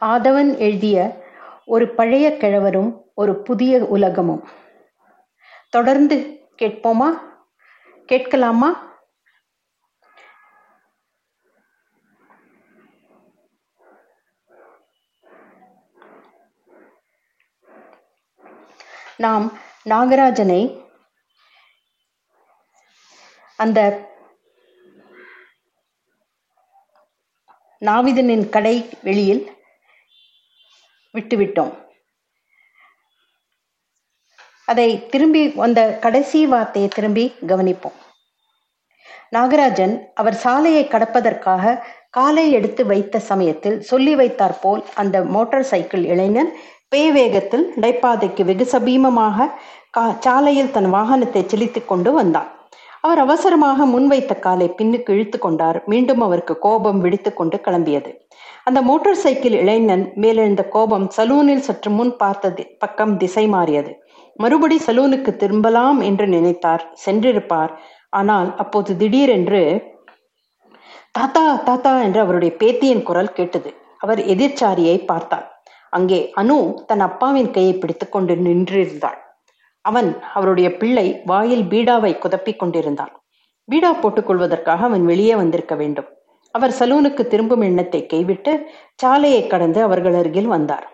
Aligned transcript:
ஆதவன் 0.00 0.58
எழுதிய 0.58 1.24
ஒரு 1.64 1.94
பழைய 1.94 2.36
கிழவரும் 2.36 3.10
ஒரு 3.14 3.42
புதிய 3.42 3.84
உலகமும். 3.84 4.48
தொடர்ந்து 5.70 6.46
கேட்போமா? 6.62 7.32
கேட்கலாமா? 8.06 8.92
நாம் 19.16 19.52
நாகராஜனை 19.84 20.90
அந்த 23.56 24.08
நாவிதனின் 27.80 28.48
கடை 28.48 28.88
வெளியில் 29.02 29.53
விட்டுவிட்டோம். 31.14 31.72
அதை 34.66 35.08
திரும்பி 35.08 35.52
அந்த 35.56 35.98
கடைசி 36.04 36.46
வார்த்தையை 36.46 36.90
திரும்பி 36.94 37.34
கவனிப்போம். 37.46 37.96
நாகராஜன் 39.34 39.94
அவர் 40.14 40.34
சாலையை 40.34 40.88
கடப்பதற்காக 40.88 41.82
காலை 42.10 42.52
எடுத்து 42.52 42.86
வைத்த 42.86 43.18
சமயத்தில் 43.18 43.80
சொல்லி 43.80 44.14
வைத்தார் 44.14 44.58
போல் 44.60 44.84
அந்த 44.94 45.22
மோட்டார் 45.24 45.62
சைக்கிள் 45.62 46.04
இளைஞன் 46.04 46.50
பேய் 46.88 47.12
வேகத்தில் 47.12 47.64
நடைபாதைக்கு 47.76 48.44
வெகு 48.44 48.66
சபீமமாக 48.72 49.48
கா 49.90 50.04
சாலையில் 50.20 50.70
தன் 50.70 50.90
வாகனத்தை 50.90 51.46
செலுத்தி 51.46 51.80
கொண்டு 51.80 52.12
வந்தான். 52.12 52.50
அவர் 53.00 53.18
அவசரமாக 53.18 53.86
முன்வைத்த 53.86 54.38
காலை 54.38 54.68
பின்னுக்கு 54.78 55.10
இழுத்து 55.10 55.38
கொண்டார். 55.38 55.82
மீண்டும் 55.86 56.20
அவருக்கு 56.20 56.58
கோபம் 56.58 57.00
விடித்து 57.00 57.34
கொண்டு 57.34 57.56
கிளம்பியது. 57.56 58.12
அந்த 58.66 58.82
மோட்டார் 58.82 59.22
சைக்கிள் 59.22 59.54
இளைஞன் 59.62 60.04
மேலெழுந்த 60.22 60.62
கோபம் 60.68 61.06
சலூனில் 61.16 61.64
சற்று 61.66 61.90
முன் 61.90 62.12
பார்த்த 62.16 62.66
பக்கம் 62.78 63.16
திசை 63.16 63.44
மாறியது. 63.46 63.92
மறுபடி 64.36 64.76
சலூனுக்கு 64.86 65.32
திரும்பலாம் 65.36 65.98
என்று 66.00 66.26
நினைத்தார் 66.26 66.84
சென்றிருப்பார். 67.04 67.72
ஆனால் 68.10 68.48
அப்போது 68.56 68.96
திடீரென்று 68.96 69.62
தாத்தா 71.12 71.44
தாத்தா 71.68 71.92
என்று 72.02 72.20
அவருடைய 72.20 72.52
பேத்தியின் 72.62 73.02
குரல் 73.02 73.32
கேட்டது. 73.32 73.70
அவர் 73.98 74.20
எதிர்ச்சாரியை 74.34 74.96
பார்த்தார். 75.04 75.46
அங்கே 75.92 76.20
அனு 76.36 76.58
தன் 76.86 77.00
அப்பாவின் 77.00 77.50
கையை 77.50 77.74
பிடித்துக்கொண்டு 77.78 78.34
நின்றிருந்தாள். 78.36 79.20
அவன் 79.84 80.10
அவருடைய 80.32 80.68
பிள்ளை 80.76 81.06
வாயில் 81.24 81.64
பீடாவை 81.64 82.18
குதப்பிக் 82.18 82.58
கொண்டிருந்தான். 82.58 83.12
பீடா 83.68 83.92
போட்டுக்கொள்வதற்காக 84.02 84.82
அவன் 84.90 85.04
வெளியே 85.04 85.34
வந்திருக்க 85.34 85.74
வேண்டும். 85.74 86.08
அவர் 86.54 86.76
சலூனுக்கு 86.78 87.22
திரும்பும் 87.26 87.64
எண்ணத்தை 87.68 88.00
கைவிட்டு 88.06 88.52
சாலையை 88.94 89.42
கடந்து 89.46 89.80
அவர்கள் 89.82 90.16
அருகில் 90.20 90.50
வந்தார். 90.54 90.86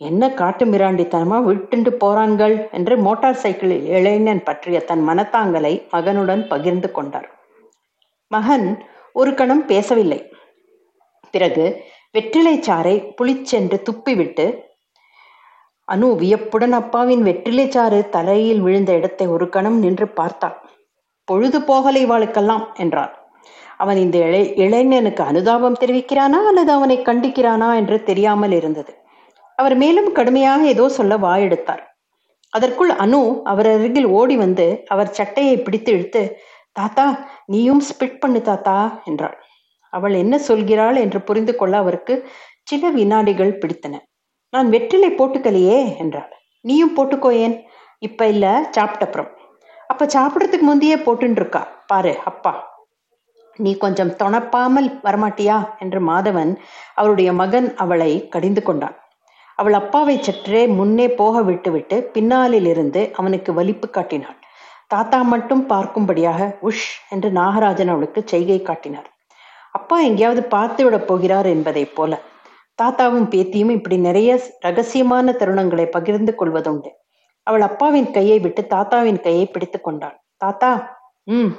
என்ன 0.00 0.22
காட்டு 0.40 0.64
மிராண்டித்தனமா 0.64 1.38
விட்டுண்டு 1.46 1.90
போறாங்கள் 2.02 2.54
என்று 2.70 2.94
மோட்டார் 2.96 3.40
சைக்கிளில் 3.42 3.86
இளைஞன் 3.96 4.42
பற்றிய 4.42 4.78
தன் 4.84 5.02
மனத்தாங்கலை 5.08 5.72
மகனுடன் 5.92 6.42
பகிர்ந்து 6.48 6.88
கொண்டார். 6.92 7.28
மகன் 8.30 8.66
ஒரு 9.14 9.30
கணம் 9.34 9.64
பேசவில்லை. 9.66 10.20
பிறகு 11.34 11.64
வெற்றிலை 12.14 12.54
சாறை 12.58 12.94
புளிச்சென்று 13.18 13.76
துப்பிவிட்டு 13.88 14.46
அனு 15.88 16.08
வியப்புடன் 16.16 16.74
அப்பாவின் 16.78 17.22
வெற்றிலைச்சாறு 17.22 17.98
தலையில் 18.08 18.60
விழுந்த 18.60 18.90
இடத்தை 18.92 19.26
ஒரு 19.26 19.46
கணம் 19.48 19.78
நின்று 19.78 20.06
பார்த்தாள். 20.08 20.56
பொழுது 21.28 21.58
போகலை 21.60 22.00
இவாளுக்கெல்லாம் 22.06 22.64
என்றார். 22.76 23.12
அவன் 23.80 23.96
இந்த 23.96 24.16
இளை 24.18 24.42
இளைஞனுக்கு 24.56 25.22
அனுதாபம் 25.22 25.80
தெரிவிக்கிறானா 25.80 26.40
அல்லது 26.46 26.72
அவனை 26.72 26.96
கண்டிக்கிறானா 27.02 27.68
என்று 27.74 27.96
தெரியாமல் 28.02 28.52
இருந்தது. 28.52 28.92
அவர் 29.58 29.74
மேலும் 29.74 30.10
கடுமையாக 30.12 30.62
ஏதோ 30.66 30.84
சொல்ல 30.88 31.16
வாயெடுத்தார். 31.16 31.82
அதற்குள் 32.52 32.92
அனு 32.96 33.20
அவர் 33.44 33.68
அருகில் 33.68 34.08
ஓடி 34.10 34.36
வந்து 34.36 34.66
அவர் 34.88 35.10
சட்டையை 35.12 35.56
பிடித்து 35.58 35.92
இழுத்து 35.92 36.22
தாத்தா 36.72 37.06
நீயும் 37.46 37.82
ஸ்பிட் 37.88 38.20
பண்ணு 38.20 38.40
தாத்தா 38.42 38.76
என்றாள். 39.04 39.36
அவள் 39.92 40.14
என்ன 40.14 40.34
சொல்கிறாள் 40.48 40.96
என்று 40.96 41.20
புரிந்து 41.20 41.52
கொள்ள 41.56 41.74
அவருக்கு 41.78 42.14
சில 42.62 42.90
வினாடிகள் 42.90 43.58
பிடித்தன. 43.58 43.94
நான் 44.52 44.68
வெற்றிலை 44.68 45.10
போட்டுக்கலையே 45.10 45.80
என்றாள். 45.98 46.30
நீயும் 46.64 46.96
போட்டுக்கோ 46.96 47.30
ஏன்? 47.44 47.56
இப்ப 48.02 48.26
இல்ல 48.26 48.46
சாப்பிட்டப்புறம் 48.76 49.30
அப்ப 49.90 50.06
சாப்பிடறதுக்கு 50.06 50.66
முந்தையே 50.66 50.96
போட்டுன்னு 50.96 51.40
இருக்கா. 51.40 51.62
பாரு 51.86 52.12
அப்பா. 52.24 52.52
நீ 53.58 53.76
கொஞ்சம் 53.76 54.12
தொணப்பாமல் 54.12 54.88
வரமாட்டியா? 55.02 55.58
என்று 55.78 56.00
மாதவன் 56.00 56.52
அவருடைய 56.94 57.32
மகன் 57.32 57.68
அவளை 57.76 58.28
கடிந்து 58.28 58.62
கொண்டான். 58.62 58.96
அவள் 59.58 59.72
அப்பாவை 59.72 60.16
சற்றே 60.22 60.66
முன்னே 60.66 61.06
போக 61.10 61.42
விட்டுவிட்டு 61.42 61.96
பின்னாலில் 62.12 62.66
இருந்து 62.66 63.00
அவனுக்கு 63.14 63.50
வலிப்பு 63.54 63.90
காட்டினாள். 63.90 64.38
தாத்தா 64.86 65.22
மட்டும் 65.22 65.62
பார்க்கும்படியாக 65.68 66.42
உஷ் 66.62 66.88
என்று 67.08 67.30
நாகராஜன் 67.30 67.88
அவளுக்கு 67.88 68.20
செய்கை 68.24 68.62
காட்டினார். 68.62 69.08
அப்பா 69.70 69.96
எங்கேயாவது 70.00 70.42
பார்த்து 70.42 70.84
விட 70.84 70.98
போகிறார் 70.98 71.46
என்பதைப் 71.46 71.94
போல. 71.94 72.12
தாத்தாவும் 72.78 73.28
பேத்தியும் 73.28 73.70
இப்படி 73.70 73.96
நிறைய 73.98 74.30
ரகசியமான 74.66 75.32
தருணங்களை 75.32 75.86
பகிர்ந்து 75.86 76.32
கொள்வதுண்டு. 76.38 76.90
அவள் 77.46 77.60
அப்பாவின் 77.60 78.10
கையை 78.10 78.38
விட்டு 78.38 78.62
தாத்தாவின் 78.66 79.20
கையை 79.20 79.46
பிடித்து 79.46 79.80
கொண்டாள். 79.80 80.16
தாத்தா 80.36 80.70
ம் 81.26 81.52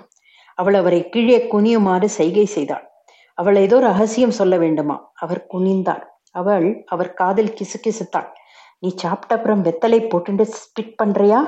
அவள் 0.59 0.73
அவரை 0.73 1.01
கீழே 1.09 1.37
குனியுமாறு 1.51 2.07
செய்கை 2.09 2.45
செய்தாள். 2.45 2.85
அவள் 3.37 3.55
ஏதோ 3.55 3.77
ரகசியம் 3.79 4.37
சொல்ல 4.39 4.55
வேண்டுமா? 4.57 4.97
அவர் 5.15 5.41
குனிந்தாள். 5.53 6.03
அவள் 6.31 6.67
அவர் 6.85 7.11
காதில் 7.13 7.55
கிசு 7.57 7.77
கிசுத்தாள் 7.85 8.29
நீ 8.83 8.89
சாப்பிட்ட 8.95 9.33
அப்புறம் 9.35 9.63
வெத்தலை 9.65 9.99
போட்டுண்டு 10.07 10.43
ஸ்பிட் 10.57 10.93
பண்றியா? 11.03 11.39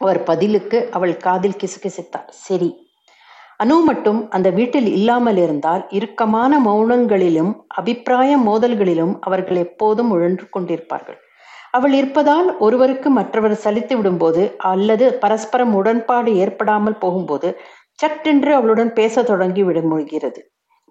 அவர் 0.00 0.20
பதிலுக்கு 0.22 0.78
அவள் 0.90 1.14
காதில் 1.16 1.60
கிசுகிசுத்தாள். 1.60 2.26
சரி. 2.46 2.70
அனு 3.60 3.76
மட்டும் 3.84 4.18
அந்த 4.28 4.48
வீட்டில் 4.50 4.88
இல்லாமல் 4.88 5.36
இருந்தால் 5.36 5.82
இறுக்கமான 5.90 6.58
மௌனங்களிலும் 6.60 7.52
அபிப்பிராய 7.74 8.32
மோதல்களிலும் 8.38 9.14
அவர்கள் 9.20 9.56
எப்போதும் 9.56 10.10
உழன்று 10.10 10.46
கொண்டிருப்பார்கள். 10.56 11.18
அவள் 11.70 11.92
இருப்பதால் 11.92 12.48
ஒருவருக்கு 12.56 13.10
மற்றவர் 13.10 13.54
சலித்து 13.64 13.94
விடும்போது 13.96 14.42
அல்லது 14.72 15.06
பரஸ்பரம் 15.18 15.74
உடன்பாடு 15.74 16.30
ஏற்படாமல் 16.34 16.98
போகும்போது 16.98 17.48
சட்டென்று 17.98 18.54
அவளுடன் 18.54 18.92
பேச 18.92 19.22
தொடங்கி 19.22 19.62
விட 19.62 19.80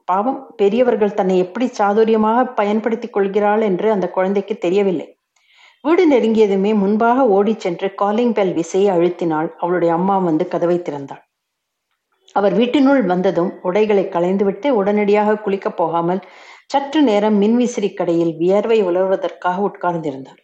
பாவம் 0.07 0.39
பெரியவர்கள் 0.57 1.13
தன்னை 1.13 1.37
எப்படி 1.37 1.69
சாதுரியமாக 1.77 2.53
பயன்படுத்திக் 2.53 3.13
கொள்கிறாள் 3.13 3.61
என்று 3.61 3.91
அந்த 3.91 4.07
குழந்தைக்கு 4.09 4.57
தெரியவில்லை. 4.57 5.07
வீடு 5.81 6.03
நெருங்கியதுமே 6.11 6.71
முன்பாக 6.75 7.25
ஓடிச் 7.27 7.59
சென்று 7.59 7.87
காலிங் 7.95 8.33
பெல் 8.33 8.53
விசையை 8.53 8.89
அழுத்தினாள். 8.97 9.49
அவளுடைய 9.57 9.93
அம்மா 9.93 10.17
வந்து 10.17 10.47
கதவை 10.47 10.77
திறந்தாள். 10.79 11.23
அவர் 12.35 12.53
வீட்டினுள் 12.53 13.01
வந்ததும் 13.03 13.51
உடைகளை 13.61 14.05
களைந்துவிட்டு 14.09 14.69
உடனடியாக 14.69 15.35
குளிக்கப் 15.35 15.77
போகாமல் 15.77 16.21
சற்று 16.65 17.01
நேரம் 17.01 17.41
மின்விசிறி 17.41 17.93
கடையில் 17.93 18.33
வியர்வை 18.35 18.79
உலர்வதற்காக 18.83 19.57
உட்கார்ந்திருந்தார். 19.69 20.41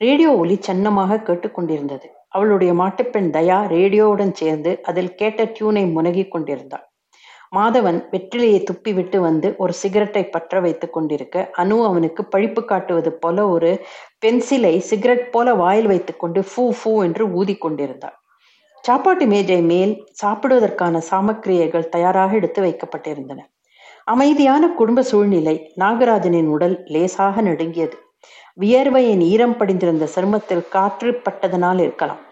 ரேடியோ 0.00 0.32
ஒலி 0.36 0.58
சன்னமாக 0.66 1.22
கேட்டுக்கொண்டிருந்தது 1.22 2.08
அவளுடைய 2.36 2.72
மாட்டுப்பெண் 2.72 3.30
தயா 3.36 3.58
ரேடியோவுடன் 3.74 4.32
சேர்ந்து 4.32 4.72
அதில் 4.82 5.14
கேட்ட 5.14 5.44
டியூனை 5.44 5.84
முனகிக் 5.92 6.32
கொண்டிருந்தாள். 6.34 6.84
மாதவன் 7.56 7.98
வெற்றிலையை 8.12 8.60
துப்பிவிட்டு 8.68 9.18
வந்து 9.18 9.48
ஒரு 9.56 9.72
சிகரெட்டை 9.72 10.22
பற்ற 10.28 10.60
வைத்துக் 10.60 10.92
கொண்டிருக்க 10.92 11.50
அனு 11.58 11.76
அவனுக்கு 11.84 12.22
பழிப்பு 12.32 12.62
காட்டுவது 12.64 13.10
போல 13.12 13.46
ஒரு 13.48 13.70
பென்சிலை 14.24 14.72
சிகரெட் 14.90 15.30
போல 15.30 15.54
வாயில் 15.54 15.86
வைத்துக்கொண்டு 15.86 16.40
ஃபூ 16.50 16.64
ஃபூ 16.78 16.92
என்று 17.04 17.24
ஊதி 17.32 17.54
கொண்டிருந்தாள். 17.56 18.16
சாப்பாட்டு 18.84 19.24
மேஜை 19.26 19.60
மேல் 19.70 19.92
சாப்பிடுவதற்கான 20.22 21.00
சாமக்கிரியைகள் 21.10 21.88
தயாராக 21.88 22.34
எடுத்து 22.34 22.60
வைக்கப்பட்டிருந்தன. 22.62 23.40
அமைதியான 24.04 24.64
குடும்ப 24.80 25.02
சூழ்நிலை 25.02 25.56
நாகராஜனின் 25.80 26.50
உடல் 26.56 26.76
லேசாக 26.86 27.40
நடுங்கியது. 27.40 27.96
வியர்வையின் 28.54 29.24
ஈரம் 29.32 29.56
படிந்திருந்த 29.56 30.04
சருமத்தில் 30.14 30.68
காற்று 30.68 31.10
பட்டதனால் 31.24 31.80
இருக்கலாம். 31.80 32.22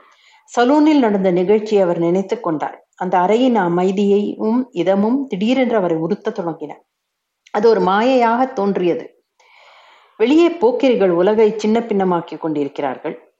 சலூனில் 0.44 0.98
நடந்த 0.98 1.30
நிகழ்ச்சியை 1.30 1.82
அவர் 1.82 1.98
நினைத்து 1.98 2.40
கொண்டார். 2.40 2.88
அந்த 2.94 3.18
அறையின் 3.18 3.54
அமைதியையும் 3.54 4.68
இதமும் 4.72 5.26
திடீரென்று 5.26 5.76
அவரை 5.76 5.96
உறுத்த 5.96 6.30
தொடங்கின. 6.30 6.72
அது 7.50 7.68
ஒரு 7.68 7.80
மாயையாக 7.80 8.52
தோன்றியது. 8.52 9.24
வெளியே 10.16 10.48
போக்கிரிகள் 10.48 11.08
உலகை 11.08 11.54
சின்ன 11.56 11.80
பின்னமாக்கி 11.80 12.38
கொண்டிருக்கிறார்கள். 12.38 13.34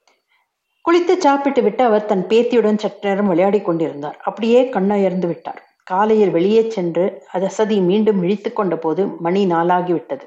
குளித்து 0.85 1.17
சாப்பிட்டு 1.19 1.63
விட்டு 1.63 1.85
அவர் 1.85 2.05
தன் 2.05 2.27
பேத்தியுடன் 2.27 2.79
சற்று 2.79 3.11
நேரம் 3.11 3.27
விளையாடி 3.27 3.61
கொண்டிருந்தார். 3.61 4.17
அப்படியே 4.25 4.63
கண்ணயர்ந்து 4.63 5.27
விட்டார். 5.27 5.63
காலையில் 5.85 6.31
வெளியே 6.31 6.71
சென்று 6.71 7.27
அசதி 7.33 7.81
மீண்டும் 7.81 8.23
இழித்து 8.23 8.53
கொண்ட 8.53 8.77
போது 8.77 9.07
மணி 9.07 9.47
நாளாகிவிட்டது. 9.47 10.23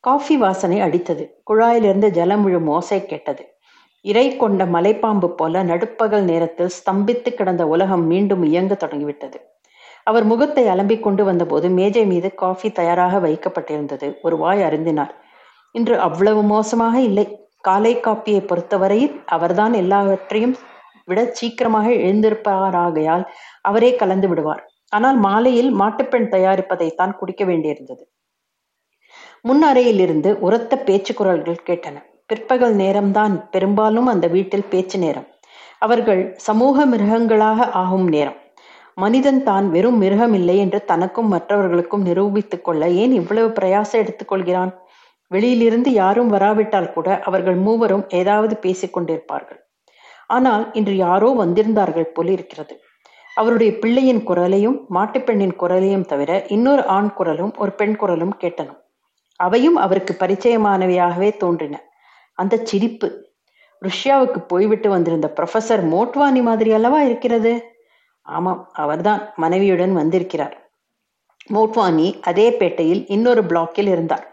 காஃபி 0.00 0.36
வாசனை 0.36 0.80
அடித்தது. 0.80 1.28
குழாயிலிருந்து 1.50 2.10
ஜலம் 2.10 2.44
விழும் 2.44 2.68
ஓசை 2.68 3.06
கேட்டது. 3.06 3.57
இறை 4.10 4.36
கொண்ட 4.36 4.64
மலைப்பாம்பு 4.64 5.28
போல 5.28 5.62
நடுப்பகல் 5.62 6.22
நேரத்தில் 6.22 6.74
ஸ்தம்பித்து 6.78 7.30
கிடந்த 7.34 7.66
உலகம் 7.66 8.04
மீண்டும் 8.06 8.42
இயங்க 8.42 8.74
தொடங்கிவிட்டது. 8.74 9.38
அவர் 10.02 10.24
முகத்தை 10.24 10.64
அலம்பிக் 10.68 11.02
கொண்டு 11.02 11.24
வந்தபோது 11.24 11.68
மேஜை 11.68 12.04
மீது 12.06 12.34
காஃபி 12.34 12.68
தயாராக 12.72 13.18
வைக்கப்பட்டிருந்தது. 13.18 14.08
ஒரு 14.22 14.36
வாய் 14.36 14.62
அருந்தினார். 14.62 15.12
இன்று 15.74 15.96
அவ்வளவு 15.98 16.42
மோசமாக 16.42 17.00
இல்லை. 17.00 17.26
காலை 17.60 17.92
காப்பியை 17.96 18.40
பொறுத்தவரையில் 18.46 19.14
அவர்தான் 19.26 19.72
எல்லாவற்றையும் 19.72 20.56
விட 21.04 21.20
சீக்கிரமாக 21.32 21.88
எழுந்திருப்பாராகையால் 21.90 23.24
அவரே 23.62 23.90
கலந்து 23.96 24.28
விடுவார். 24.28 24.62
ஆனால் 24.88 25.18
மாலையில் 25.18 25.70
மாட்டுப்பெண் 25.80 26.30
தயாரிப்பதைத்தான் 26.30 27.16
குடிக்க 27.16 27.44
வேண்டியிருந்தது. 27.44 28.04
முன் 29.42 29.62
அறையிலிருந்து 29.62 30.30
உரத்த 30.38 30.76
பேச்சு 30.78 31.14
குரல்கள் 31.14 31.66
கேட்டன. 31.66 31.96
பிற்பகல் 32.30 32.74
நேரம்தான் 32.74 33.34
பெரும்பாலும் 33.50 34.06
அந்த 34.06 34.26
வீட்டில் 34.26 34.70
பேச்சு 34.70 34.98
நேரம். 34.98 35.28
அவர்கள் 35.78 36.34
சமூக 36.36 36.86
மிருகங்களாக 36.86 37.68
ஆகும் 37.70 38.08
நேரம். 38.08 38.38
மனிதன் 38.94 39.42
தான் 39.42 39.70
வெறும் 39.70 39.98
மிருகம் 39.98 40.34
இல்லை 40.34 40.58
என்று 40.58 40.84
தனக்கும் 40.84 41.28
மற்றவர்களுக்கும் 41.28 42.02
நிரூபித்துக் 42.02 42.64
கொள்ள 42.64 42.88
ஏன் 42.88 43.12
இவ்வளவு 43.12 43.48
பிரயாசம் 43.48 44.00
எடுத்துக்கொள்கிறான் 44.02 44.72
வெளியிலிருந்து 45.26 45.90
யாரும் 45.92 46.28
வராவிட்டால் 46.28 46.92
கூட 46.92 47.20
அவர்கள் 47.24 47.56
மூவரும் 47.56 48.04
ஏதாவது 48.08 48.56
பேசிக் 48.56 48.94
கொண்டிருப்பார்கள். 48.96 49.60
ஆனால் 50.26 50.72
இன்று 50.72 50.96
யாரோ 50.96 51.28
வந்திருந்தார்கள் 51.38 52.12
போல் 52.12 52.26
இருக்கிறது. 52.26 52.74
அவருடைய 53.36 53.72
பிள்ளையின் 53.78 54.22
குரலையும் 54.22 54.78
மாட்டுப்பெண்ணின் 54.94 55.56
குரலையும் 55.56 56.04
தவிர 56.04 56.30
இன்னொரு 56.48 56.84
ஆண் 56.86 57.12
குரலும் 57.14 57.52
ஒரு 57.56 57.72
பெண் 57.72 57.96
குரலும் 57.96 58.34
கேட்டன 58.40 58.70
அவையும் 59.36 59.76
அவருக்கு 59.76 60.16
பரிச்சயமானவையாகவே 60.20 61.36
தோன்றின. 61.36 61.76
அந்த 62.38 62.54
சிரிப்பு. 62.62 63.08
ருஷ்யாவுக்கு 63.82 64.40
போய்விட்டு 64.46 64.88
வந்திருந்த 64.90 65.26
ப்ரொஃபசர் 65.36 65.82
மோட்வானி 65.94 66.40
மாதிரி 66.42 66.70
அல்லவா 66.72 67.00
இருக்கிறது? 67.02 67.52
ஆமாம் 68.26 68.62
அவர்தான். 68.74 69.22
மனைவியுடன் 69.36 69.92
வந்திருக்கிறார். 69.92 70.56
மோட்வானி 71.54 72.08
அதே 72.22 72.46
பேட்டையில் 72.50 73.02
இன்னொரு 73.08 73.42
பிளாக்கில் 73.42 73.90
இருந்தார். 73.94 74.24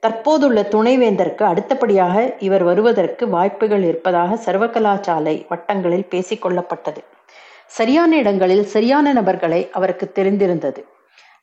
தற்போதுள்ள 0.00 0.58
துணைவேந்தருக்கு 0.72 1.42
அடுத்தபடியாக 1.42 2.16
இவர் 2.38 2.62
வருவதற்கு 2.62 3.24
வாய்ப்புகள் 3.28 3.82
இருப்பதாக 3.82 4.36
சர்வகலாசாலை 4.46 5.34
வட்டங்களில் 5.48 6.10
பேசிக்கொள்ளப்பட்டது 6.10 7.00
சரியான 7.68 8.10
இடங்களில் 8.16 8.66
சரியான 8.74 9.12
நபர்களை 9.12 9.60
அவருக்கு 9.70 10.06
தெரிந்திருந்தது. 10.14 10.80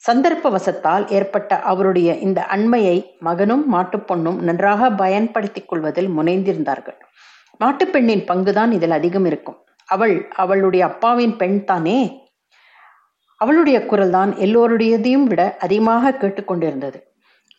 சந்தர்ப்பவசத்தால் 0.05 1.05
ஏற்பட்ட 1.09 1.59
அவருடைய 1.61 2.09
இந்த 2.17 2.39
அண்மையை 2.45 2.97
மகனும் 3.19 3.63
மாட்டுப்பொண்ணும் 3.73 4.39
நன்றாக 4.39 4.89
பயன்படுத்திக் 4.91 5.69
கொள்வதில் 5.69 6.09
முனைந்திருந்தார்கள். 6.17 6.97
மாட்டுப்பெண்ணின் 7.61 8.23
பங்குதான் 8.31 8.71
இதில் 8.71 8.91
அதிகம் 8.91 9.25
இருக்கும். 9.25 9.57
அவள் 9.89 10.15
அவளுடைய 10.35 10.85
அப்பாவின் 10.85 11.35
பெண் 11.37 11.63
தானே? 11.63 11.99
அவளுடைய 13.41 13.77
குரல் 13.85 14.09
தான் 14.09 14.31
எல்லோருடையதையும் 14.35 15.23
விட 15.23 15.41
அதிகமாக 15.59 16.11
கேட்டுக்கொண்டிருந்தது 16.21 16.99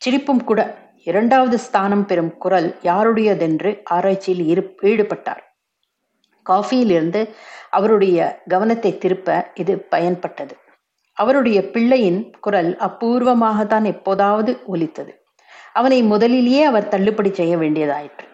சிரிப்பும் 0.03 0.45
கூட 0.45 0.61
இரண்டாவது 1.03 1.57
ஸ்தானம் 1.59 2.07
பெறும் 2.07 2.33
குரல் 2.37 2.69
யாருடையதென்று 2.83 3.71
ஆராய்ச்சியில் 3.97 4.45
ஈடுபட்டார். 4.91 5.43
காஃபியிலிருந்து 6.47 7.21
அவருடைய 7.71 8.19
கவனத்தை 8.49 8.93
திருப்ப 8.99 9.29
இது 9.55 9.75
பயன்பட்டது. 9.91 10.55
அவருடைய 11.17 11.71
பிள்ளையின் 11.71 12.31
குரல் 12.41 12.77
அபூர்வமாகத்தான் 12.77 13.85
எப்போதாவது 13.85 14.63
ஒலித்தது. 14.67 15.13
அவனை 15.73 16.03
முதலிலேயே 16.03 16.63
அவர் 16.63 16.89
தள்ளுபடி 16.89 17.31
செய்ய 17.33 17.57
வேண்டியதாயிற்று. 17.57 18.27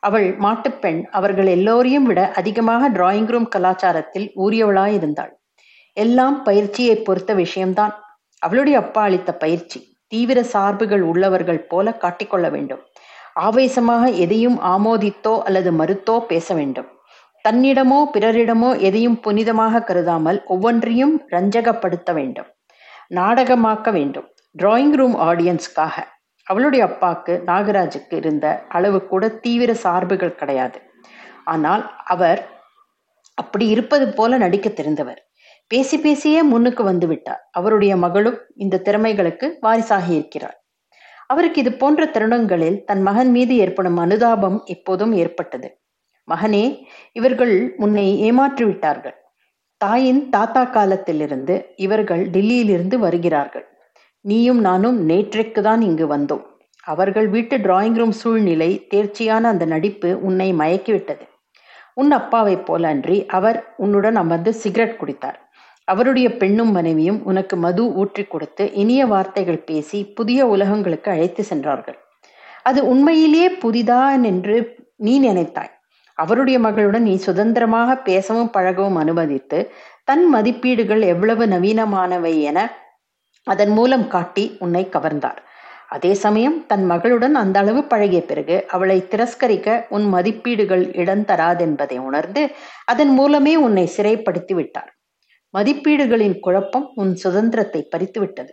அவள் 0.00 0.36
மாட்டுப்பெண் 0.38 1.02
அவர்கள் 1.10 1.46
எல்லோரையும் 1.46 2.04
விட 2.04 2.32
அதிகமாக 2.32 2.90
டிராயிங் 2.90 3.26
ரூம் 3.26 3.48
கலாச்சாரத்தில் 3.56 4.26
ஊறியவளாயிருந்தாள். 4.36 5.32
எல்லாம் 5.92 6.42
பயிற்சியை 6.42 6.96
பொறுத்த 6.96 7.34
விஷயம்தான். 7.34 7.94
அவளுடைய 8.38 8.78
அப்பா 8.78 9.02
அளித்த 9.02 9.32
பயிற்சி 9.34 9.78
தீவிர 10.06 10.42
சார்புகள் 10.52 11.00
உள்ளவர்கள் 11.00 11.66
போல 11.66 11.96
காட்டிக்கொள்ள 12.00 12.50
வேண்டும். 12.50 12.82
ஆவேசமாக 13.34 14.04
எதையும் 14.24 14.58
ஆமோதித்தோ 14.62 15.38
அல்லது 15.38 15.72
மறுத்தோ 15.72 16.20
பேச 16.26 16.54
வேண்டும். 16.54 16.88
தன்னிடமோ 17.44 17.98
பிறரிடமோ 18.14 18.68
எதையும் 18.78 19.18
புனிதமாக 19.26 19.82
கருதாமல் 19.84 20.38
ஒவ்வொன்றையும் 20.46 21.14
ரஞ்சகப்படுத்த 21.30 22.12
வேண்டும். 22.12 22.48
நாடகமாக்க 23.10 23.90
வேண்டும். 23.90 24.26
டிராயிங் 24.56 24.94
ரூம் 24.94 25.16
ஆடியன்ஸ்க்காக 25.28 25.96
அவளுடைய 26.46 26.82
அப்பாக்கு 26.86 27.34
நாகராஜுக்கு 27.46 28.12
இருந்த 28.12 28.46
அளவு 28.68 28.98
கூட 29.06 29.28
தீவிர 29.28 29.70
சார்புகள் 29.74 30.34
கிடையாது. 30.34 30.78
ஆனால் 31.44 31.84
அவர் 32.04 32.40
அப்படி 33.34 33.66
இருப்பது 33.68 34.08
போல 34.08 34.36
நடிக்க 34.36 34.68
தெரிந்தவர். 34.68 35.20
பேசி 35.70 35.96
பேசியே 35.98 36.42
முன்னுக்கு 36.42 36.82
வந்து 36.84 37.06
விட்டார். 37.06 37.42
அவருடைய 37.50 37.96
மகளும் 37.96 38.38
இந்த 38.56 38.82
திறமைகளுக்கு 38.88 39.46
வாரிசாகி 39.66 40.12
இருக்கிறார் 40.14 40.58
அவருக்கு 41.30 41.60
இது 41.60 41.72
போன்ற 41.72 42.04
தருணங்களில் 42.06 42.84
தன் 42.84 43.02
மகன் 43.02 43.30
மீது 43.30 43.54
ஏற்படும் 43.56 43.96
அனுதாபம் 43.96 44.58
எப்போதும் 44.64 45.12
ஏற்பட்டது. 45.12 45.68
மகனே 46.28 46.64
இவர்கள் 47.12 47.74
முன்னை 47.78 48.06
ஏமாற்றி 48.18 48.64
விட்டார்கள் 48.64 49.16
தாயின் 49.80 50.20
தாத்தா 50.30 50.64
காலத்திலிருந்து 50.64 51.54
இவர்கள் 51.76 52.30
டில்லியிலிருந்து 52.30 52.96
வருகிறார்கள். 52.98 53.66
நீயும் 54.20 54.60
நானும் 54.60 54.98
நேற்றைக்கு 55.08 55.60
தான் 55.60 55.80
இங்கு 55.80 56.06
வந்தோம். 56.16 56.44
அவர்கள் 56.84 57.28
வீட்டு 57.28 57.58
டிராயிங் 57.58 57.96
ரூம் 57.96 58.10
சூழ்நிலை 58.10 58.86
தேர்ச்சியான 58.90 59.42
அந்த 59.42 59.64
நடிப்பு 59.64 60.10
உன்னை 60.20 60.48
மயக்கிவிட்டது. 60.52 61.24
உன் 61.94 62.10
அப்பாவைப் 62.10 62.64
போல 62.66 62.88
அன்றி 62.88 63.18
அவர் 63.26 63.58
உன்னுடன் 63.76 64.16
அமர்ந்து 64.16 64.52
சிகரெட் 64.54 64.98
குடித்தார். 65.00 65.38
அவருடைய 65.88 66.36
பெண்ணும் 66.36 66.70
மனைவியும் 66.70 67.20
உனக்கு 67.24 67.56
மது 67.56 67.82
ஊற்றி 67.94 68.24
கொடுத்து 68.24 68.72
இனிய 68.72 69.06
வார்த்தைகள் 69.06 69.62
பேசி 69.62 70.04
புதிய 70.06 70.46
உலகங்களுக்கு 70.46 71.08
அழைத்து 71.10 71.44
சென்றார்கள். 71.44 71.98
அது 72.62 72.80
உண்மையிலேயே 72.86 73.48
புதிதான் 73.64 74.22
என்று 74.22 74.56
நீ 74.96 75.14
நினைத்தாய். 75.20 75.73
அவருடைய 76.14 76.58
மகளுடன் 76.58 76.98
நீ 76.98 77.16
சுதந்திரமாக 77.16 77.96
பேசவும் 77.96 78.50
பழகவும் 78.56 78.94
அனுமதித்து 78.94 79.72
தன் 80.04 80.34
மதிப்பீடுகள் 80.34 81.00
எவ்வளவு 81.00 81.46
நவீனமானவை 81.46 82.40
என 82.40 82.72
அதன் 83.46 83.70
மூலம் 83.70 84.08
காட்டி 84.08 84.56
உன்னை 84.58 84.88
கவர்ந்தார். 84.92 85.40
அதே 85.88 86.14
சமயம் 86.14 86.66
தன் 86.66 86.90
மகளுடன் 86.90 87.34
அந்த 87.34 87.58
அளவு 87.58 87.84
பழகிய 87.84 88.20
பிறகு 88.22 88.64
அவளை 88.68 89.06
திரஸ்கரிக்க 89.10 89.86
உன் 89.88 90.06
மதிப்பீடுகள் 90.14 90.94
இடம் 90.94 91.24
தராதென்பதை 91.24 91.98
உணர்ந்து 91.98 92.42
அதன் 92.84 93.08
மூலமே 93.08 93.56
உன்னை 93.56 93.90
சிறைப்படுத்தி 93.96 94.54
விட்டார் 94.54 94.90
மதிப்பீடுகளின் 95.54 96.40
குழப்பம் 96.40 96.90
உன் 96.94 97.14
சுதந்திரத்தை 97.14 97.88
பறித்துவிட்டது. 97.96 98.52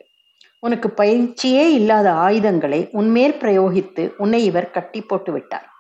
உனக்கு 0.60 0.90
பயிற்சியே 0.90 1.74
இல்லாத 1.74 2.12
ஆயுதங்களை 2.12 2.90
உன்மேல் 2.92 3.38
பிரயோகித்து 3.42 4.13
உன்னை 4.18 4.46
இவர் 4.46 4.70
கட்டி 4.72 5.01
போட்டு 5.01 5.32
விட்டார் 5.32 5.71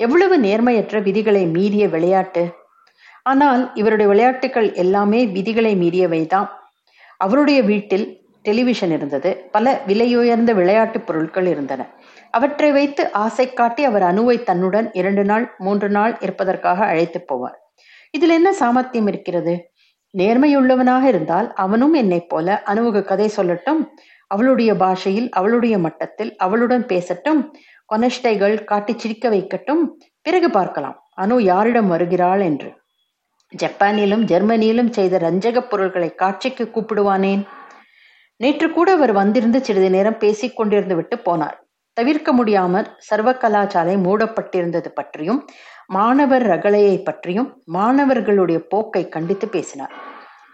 எவ்வளவு 0.00 0.36
நேர்மையற்ற 0.40 1.02
விதிகளை 1.02 1.46
மீறிய 1.46 1.88
விளையாட்டு? 1.88 2.42
ஆனால் 3.22 3.62
இவருடைய 3.74 4.08
விளையாட்டுகள் 4.12 4.68
எல்லாமே 4.74 5.26
விதிகளை 5.26 5.72
மீறியவைதான் 5.76 6.48
அவருடைய 7.16 7.62
வீட்டில் 7.62 8.06
டெலிவிஷன் 8.42 8.90
இருந்தது. 8.90 9.30
பல 9.50 9.82
விலையுயர்ந்த 9.86 10.52
விளையாட்டு 10.52 10.98
பொருட்கள் 11.00 11.46
இருந்தன. 11.46 11.82
அவற்றை 12.30 12.70
வைத்து 12.72 13.02
ஆசை 13.12 13.46
காட்டி 13.52 13.84
அவர் 13.84 14.02
அணுவை 14.02 14.36
தன்னுடன் 14.42 14.88
இரண்டு 14.92 15.24
நாள் 15.24 15.44
மூன்று 15.58 15.88
நாள் 15.88 16.14
இருப்பதற்காக 16.20 16.84
அழைத்து 16.84 17.20
போவார். 17.28 17.58
இதில் 18.10 18.30
என்ன 18.30 18.50
சாமர்த்தியம் 18.52 19.06
இருக்கிறது? 19.06 19.54
நேர்மையுள்ளவனாக 20.14 21.04
இருந்தால் 21.04 21.48
அவனும் 21.54 21.94
என்னைப் 21.94 22.28
போல 22.28 22.62
அணுவுக்கு 22.66 23.02
கதை 23.02 23.28
சொல்லட்டும் 23.36 23.82
அவளுடைய 24.30 24.70
பாஷையில் 24.74 25.28
அவளுடைய 25.30 25.78
மட்டத்தில் 25.78 26.32
அவளுடன் 26.36 26.84
பேசட்டும் 26.86 27.40
கொனஷ்டைகள் 27.90 28.64
காட்டி 28.64 28.98
சிரிக்க 28.98 29.30
வைக்கட்டும். 29.30 29.82
பிறகு 30.22 30.50
பார்க்கலாம். 30.50 31.08
அனு 31.20 31.40
யாரிடம் 31.40 31.88
வருகிறாள் 31.88 32.40
என்று. 32.40 32.78
ஜப்பானிலும் 33.56 34.24
ஜெர்மனியிலும் 34.24 34.90
செய்த 34.90 35.18
ரஞ்சகப் 35.18 35.70
பொருள்களை 35.70 36.14
காட்சிக்கு 36.14 36.70
கூப்பிடுவானேன்? 36.74 37.46
நேற்று 38.36 38.70
கூட 38.70 38.92
அவர் 38.92 39.12
வந்திருந்து 39.12 39.64
சிறிது 39.64 39.90
நேரம் 39.90 40.18
பேசிக் 40.18 40.60
கொண்டிருந்து 40.60 40.94
விட்டு 40.94 41.16
போனார். 41.16 41.58
தவிர்க்க 41.92 42.32
முடியாமல் 42.32 42.94
சர்வ 42.98 43.34
கலாச்சாலை 43.34 43.96
மூடப்பட்டிருந்தது 43.96 44.88
பற்றியும் 44.88 45.46
மாணவர் 45.86 46.46
ரகளையை 46.46 47.02
பற்றியும் 47.02 47.62
மாணவர்களுடைய 47.64 48.66
போக்கை 48.68 49.08
கண்டித்து 49.08 49.48
பேசினார். 49.48 49.92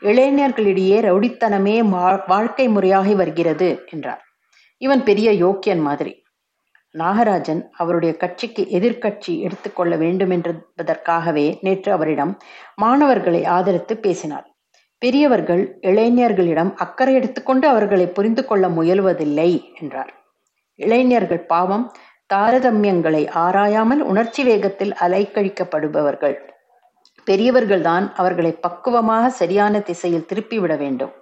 இளைஞர்களிடையே 0.01 1.01
ரவுடித்தனமே 1.01 1.89
வாழ்க்கை 2.27 2.69
முறையாகி 2.69 3.15
வருகிறது 3.15 3.85
என்றார். 3.93 4.25
இவன் 4.77 5.05
பெரிய 5.05 5.33
யோக்கியன் 5.33 5.81
மாதிரி. 5.81 6.26
நாகராஜன் 6.99 7.63
அவருடைய 7.73 8.17
கட்சிக்கு 8.17 8.63
எதிர்கட்சி 8.63 9.41
எடுத்துக்கொள்ள 9.41 9.97
வேண்டும் 9.97 10.31
என்பதற்காகவே 10.31 11.59
நேற்று 11.61 11.93
அவரிடம் 11.93 12.33
மாணவர்களை 12.75 13.45
ஆதரித்து 13.45 13.97
பேசினார். 13.97 14.47
பெரியவர்கள் 14.99 15.79
இளைஞர்களிடம் 15.83 16.75
அக்கறை 16.75 17.15
எடுத்துக்கொண்டு 17.15 17.69
அவர்களை 17.69 18.07
புரிந்து 18.07 18.45
கொள்ள 18.45 18.69
முயல்வதில்லை 18.69 19.51
என்றார். 19.81 20.13
இளைஞர்கள் 20.79 21.45
பாவம் 21.45 21.93
தாரதமியங்களை 22.35 23.23
ஆராயாமல் 23.31 24.01
உணர்ச்சி 24.01 24.45
வேகத்தில் 24.45 24.95
அலைக்கழிக்கப்படுபவர்கள். 25.01 26.37
பெரியவர்கள்தான் 27.27 28.07
அவர்களை 28.13 28.53
பக்குவமாக 28.53 29.29
சரியான 29.29 29.81
திசையில் 29.81 30.27
திருப்பிவிட 30.33 30.77
வேண்டும். 30.79 31.13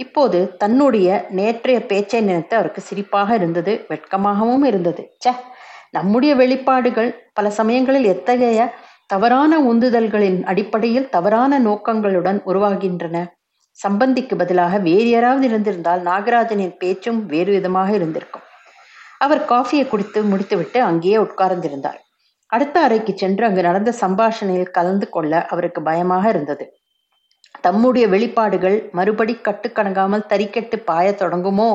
இப்போது 0.00 0.56
தன்னுடைய 0.56 1.26
நேற்றைய 1.30 1.86
பேச்சை 1.86 2.20
நினைத்து 2.20 2.56
அவருக்கு 2.56 2.82
சிரிப்பாக 2.90 3.34
இருந்தது 3.34 3.86
வெட்கமாகவும் 3.88 4.64
இருந்தது. 4.64 5.16
ச 5.24 5.34
நம்முடைய 5.90 6.36
வெளிப்பாடுகள் 6.36 7.10
பல 7.32 7.50
சமயங்களில் 7.50 8.04
எத்தகைய 8.04 8.74
தவறான 9.06 9.60
உந்துதல்களின் 9.60 10.42
அடிப்படையில் 10.44 11.08
தவறான 11.08 11.60
நோக்கங்களுடன் 11.60 12.40
உருவாகின்றன? 12.46 13.26
சம்பந்திக்கு 13.88 14.36
பதிலாக 14.36 14.78
வேறு 14.78 15.08
யாராவது 15.08 15.46
இருந்திருந்தால் 15.46 16.02
நாகராஜனின் 16.02 16.76
பேச்சும் 16.78 17.26
வேறு 17.26 17.52
விதமாக 17.52 17.92
இருந்திருக்கும். 17.92 18.42
அவர் 19.18 19.42
காஃபியை 19.48 19.88
குடித்து 19.88 20.22
முடித்துவிட்டு 20.22 20.82
அங்கேயே 20.82 21.16
உட்கார்ந்திருந்தார். 21.16 22.00
அடுத்த 22.46 22.80
அறைக்கு 22.80 23.12
சென்று 23.16 23.44
அங்கு 23.46 23.62
நடந்த 23.62 23.92
சம்பாஷணையில் 24.00 24.70
கலந்து 24.70 25.08
கொள்ள 25.08 25.46
அவருக்கு 25.48 25.82
பயமாக 25.82 26.28
இருந்தது. 26.28 26.64
தம்முடைய 27.66 28.04
வெளிப்பாடுகள் 28.08 28.76
மறுபடி 28.90 29.34
கட்டுக்கணங்காமல் 29.46 30.28
தறிக்கெட்டு 30.32 30.76
பாயத் 30.90 31.20
தொடங்குமோ 31.22 31.70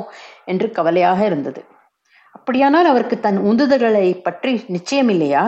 என்று 0.45 0.67
கவலையாக 0.71 1.19
இருந்தது. 1.25 1.61
அப்படியானால் 2.35 2.85
அவருக்கு 2.85 3.15
தன் 3.19 3.39
உந்துதல்களை 3.49 4.07
பற்றி 4.21 4.53
நிச்சயம் 4.67 5.09
இல்லையா? 5.09 5.43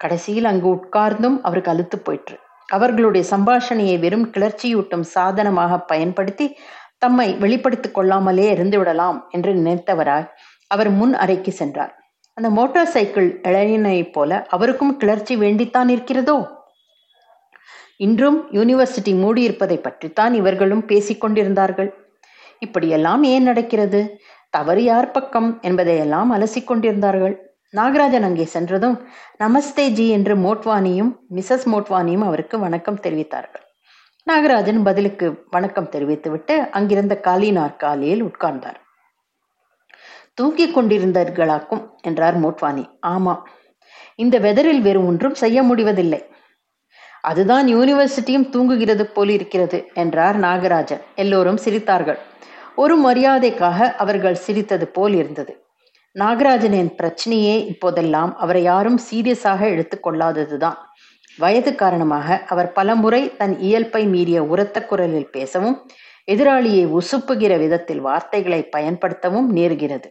கடைசியில் 0.00 0.48
அங்கு 0.50 0.68
உட்கார்ந்தும் 0.74 1.36
அவருக்கு 1.42 1.70
அழுத்து 1.70 1.98
போயிற்று. 1.98 2.36
அவர்களுடைய 2.68 3.24
சம்பாஷணையை 3.30 3.96
வெறும் 3.98 4.26
கிளர்ச்சியூட்டும் 4.34 5.06
சாதனமாக 5.14 5.78
பயன்படுத்தி 5.90 6.46
தம்மை 6.98 7.28
வெளிப்படுத்திக் 7.34 7.96
கொள்ளாமலே 7.96 8.46
இருந்து 8.50 8.76
விடலாம் 8.78 9.18
என்று 9.30 9.52
நினைத்தவராய் 9.54 10.28
அவர் 10.66 10.90
முன் 10.98 11.14
அறைக்கு 11.14 11.52
சென்றார். 11.52 11.92
அந்த 12.36 12.48
மோட்டார் 12.50 12.92
சைக்கிள் 12.94 13.28
இளைஞனைப் 13.48 14.12
போல 14.12 14.30
அவருக்கும் 14.48 14.92
கிளர்ச்சி 14.96 15.34
வேண்டித்தான் 15.36 15.90
இருக்கிறதோ? 15.94 16.36
இன்றும் 17.96 18.50
யூனிவர்சிட்டி 18.52 19.12
மூடியிருப்பதை 19.24 19.76
பற்றித்தான் 19.76 20.34
இவர்களும் 20.34 20.84
பேசிக் 20.84 21.20
கொண்டிருந்தார்கள் 21.20 21.90
இப்படியெல்லாம் 22.58 23.22
ஏன் 23.22 23.42
நடக்கிறது? 23.42 24.20
தவறு 24.50 24.84
யார் 24.84 25.10
பக்கம் 25.10 25.58
என்பதையெல்லாம் 25.60 26.30
அலசிக் 26.32 26.66
கொண்டிருந்தார்கள். 26.66 27.54
நாகராஜன் 27.76 28.22
அங்கே 28.22 28.44
சென்றதும் 28.44 29.06
நமஸ்தே 29.38 29.88
ஜி 29.88 30.08
என்று 30.08 30.36
மோட்வானியும் 30.36 31.16
மிசஸ் 31.34 31.66
மோட்வானியும் 31.72 32.24
அவருக்கு 32.24 32.58
வணக்கம் 32.58 33.00
தெரிவித்தார்கள். 33.00 33.64
நாகராஜன் 34.30 34.84
பதிலுக்கு 34.84 35.44
வணக்கம் 35.50 35.88
தெரிவித்துவிட்டு 35.88 36.68
அங்கிருந்த 36.70 37.20
காலி 37.20 37.50
நாற்காலியில் 37.50 38.24
உட்கார்ந்தார். 38.24 38.78
தூங்கிக் 40.34 40.78
கொண்டிருந்தார்களாக்கும் 40.78 41.88
என்றார் 42.02 42.40
மோட்வானி. 42.40 42.84
ஆமாம். 43.00 43.48
இந்த 44.16 44.38
வெதரில் 44.40 44.80
வேறு 44.80 45.06
ஒன்றும் 45.06 45.34
செய்ய 45.34 45.62
முடிவதில்லை. 45.62 46.20
அதுதான் 47.22 47.66
யூனிவர்சிட்டியும் 47.76 48.50
தூங்குகிறது 48.50 49.06
போல் 49.06 49.28
இருக்கிறது 49.28 49.78
என்றார் 49.94 50.38
நாகராஜன். 50.40 51.02
எல்லோரும் 51.14 51.58
சிரித்தார்கள். 51.64 52.18
ஒரு 52.76 52.94
மரியாதைக்காக 53.00 53.94
அவர்கள் 53.96 54.34
சிரித்தது 54.34 54.86
போல் 54.88 55.14
இருந்தது. 55.14 55.52
நாகராஜனின் 56.18 56.90
பிரச்சனையே 57.02 57.56
இப்போதெல்லாம் 57.66 58.36
அவரை 58.36 58.62
யாரும் 58.62 58.98
சீரியஸாக 59.10 59.60
எடுத்துக்கொள்ளாததுதான் 59.74 60.78
வயது 61.38 61.74
காரணமாக 61.74 62.38
அவர் 62.48 62.72
பலமுறை 62.72 63.36
தன் 63.36 63.54
இயல்பை 63.58 64.06
மீறிய 64.06 64.42
உரத்த 64.44 64.84
குரலில் 64.84 65.30
பேசவும் 65.30 65.76
எதிராளியை 66.32 66.84
உசுப்புகிற 66.98 67.58
விதத்தில் 67.58 68.00
வார்த்தைகளை 68.00 68.68
பயன்படுத்தவும் 68.76 69.48
நேருகிறது. 69.58 70.08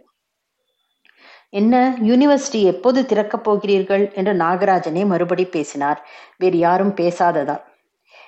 என்ன? 1.53 1.97
யூனிவர்சிட்டி 2.03 2.61
எப்போது 2.63 3.05
திறக்கப் 3.05 3.43
போகிறீர்கள்? 3.43 4.11
என்று 4.13 4.33
நாகராஜனே 4.33 5.05
மறுபடி 5.05 5.45
பேசினார். 5.45 6.07
வேறு 6.37 6.57
யாரும் 6.57 6.95
பேசாததால் 6.95 7.63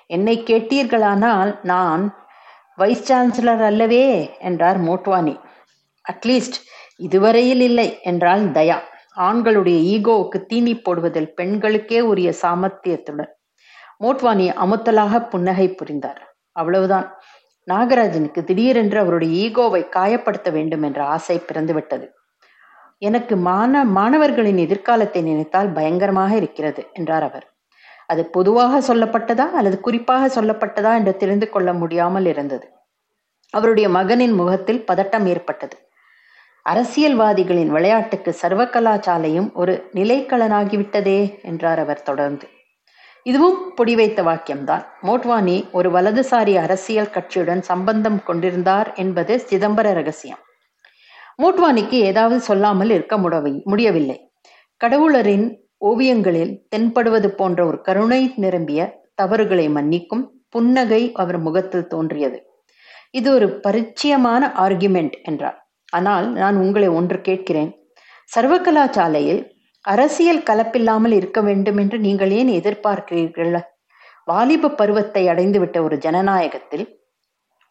என்னை 0.07 0.43
கேட்டீர்களானால் 0.45 1.59
நான் 1.63 2.03
வைஸ் 2.75 3.13
சான்சலர் 3.13 3.63
அல்லவே 3.63 4.37
என்றார் 4.39 4.81
மோட்வானி. 4.81 5.39
அட்லீஸ்ட் 6.11 6.57
இதுவரையில் 6.97 7.61
இல்லை 7.61 7.97
என்றால் 8.01 8.51
தயா. 8.51 8.79
ஆண்களுடைய 9.15 9.79
ஈகோவுக்கு 9.93 10.45
தீனி 10.45 10.75
போடுவதில் 10.75 11.33
பெண்களுக்கே 11.41 11.99
உரிய 11.99 12.33
சாமர்த்தியத்துடன். 12.41 13.31
மோட்வானி 13.99 14.47
அமுத்தலாக 14.63 15.29
புன்னகை 15.29 15.67
புரிந்தார். 15.73 16.35
அவ்வளவுதான். 16.51 17.07
நாகராஜனுக்கு 17.67 18.43
திடீரென்று 18.43 18.99
அவருடைய 18.99 19.49
ஈகோவை 19.49 19.81
காயப்படுத்த 19.95 20.51
வேண்டும் 20.51 20.81
என்ற 20.81 21.05
ஆசை 21.05 21.37
பிறந்துவிட்டது. 21.37 22.07
எனக்கு 23.03 23.35
மாண 23.47 23.83
மாணவர்களின் 23.97 24.57
எதிர்காலத்தை 24.57 25.21
நினைத்தால் 25.21 25.69
பயங்கரமாக 25.71 26.35
இருக்கிறது 26.35 26.81
என்றார் 26.93 27.23
அவர். 27.23 27.45
அது 28.07 28.21
பொதுவாக 28.25 28.79
சொல்லப்பட்டதா 28.93 29.47
அல்லது 29.51 29.77
குறிப்பாக 29.79 30.41
சொல்லப்பட்டதா 30.41 30.91
என்று 30.93 31.13
தெரிந்து 31.17 31.47
கொள்ள 31.49 31.69
முடியாமல் 31.73 32.25
இருந்தது. 32.25 32.65
அவருடைய 33.53 33.87
மகனின் 33.89 34.33
முகத்தில் 34.33 34.85
பதட்டம் 34.91 35.25
ஏற்பட்டது. 35.25 35.75
அரசியல்வாதிகளின் 36.65 37.71
விளையாட்டுக்கு 37.71 38.31
சர்வகலாசாலையும் 38.41 39.49
ஒரு 39.53 39.73
நிலைக்களனாகிவிட்டதே 39.93 41.19
என்றார் 41.41 41.79
அவர் 41.79 42.03
தொடர்ந்து. 42.03 42.45
இதுவும் 43.25 43.57
பொடி 43.75 43.93
வைத்த 43.95 44.21
வாக்கியம்தான். 44.23 44.85
மோட்வானி 45.01 45.57
ஒரு 45.71 45.89
வலதுசாரி 45.91 46.55
அரசியல் 46.61 47.13
கட்சியுடன் 47.13 47.61
சம்பந்தம் 47.61 48.19
கொண்டிருந்தார் 48.23 48.89
என்பது 48.95 49.35
சிதம்பர 49.49 49.93
ரகசியம். 49.93 50.41
மூட்வானிக்கு 51.39 51.97
ஏதாவது 52.09 52.37
சொல்லாமல் 52.39 52.89
இருக்க 52.89 53.17
முடியவில்லை. 53.71 54.17
கடவுளரின் 54.81 55.45
ஓவியங்களில் 55.89 56.53
தென்படுவது 56.69 57.29
போன்ற 57.31 57.59
ஒரு 57.65 57.77
கருணை 57.81 58.21
நிரம்பிய 58.35 58.81
தவறுகளை 59.15 59.65
மன்னிக்கும் 59.69 60.23
புன்னகை 60.49 61.01
அவர் 61.13 61.39
முகத்தில் 61.39 61.87
தோன்றியது. 61.87 62.37
இது 63.11 63.29
ஒரு 63.33 63.47
பரிச்சயமான 63.65 64.43
ஆர்குமெண்ட் 64.65 65.15
என்றார். 65.23 65.57
ஆனால் 65.93 66.27
நான் 66.33 66.55
உங்களை 66.55 66.89
ஒன்று 66.99 67.17
கேட்கிறேன். 67.21 67.71
சர்வகலாசாலையில் 68.31 69.41
அரசியல் 69.85 70.45
கலப்பில்லாமல் 70.49 71.11
இருக்க 71.11 71.39
வேண்டும் 71.41 71.77
என்று 71.77 71.97
நீங்கள் 71.99 72.31
ஏன் 72.31 72.51
எதிர்பார்க்கிறீர்கள்? 72.59 73.51
வாலிப 74.27 74.73
பருவத்தை 74.79 75.23
அடைந்துவிட்ட 75.27 75.77
ஒரு 75.83 75.95
ஜனநாயகத்தில் 75.97 76.85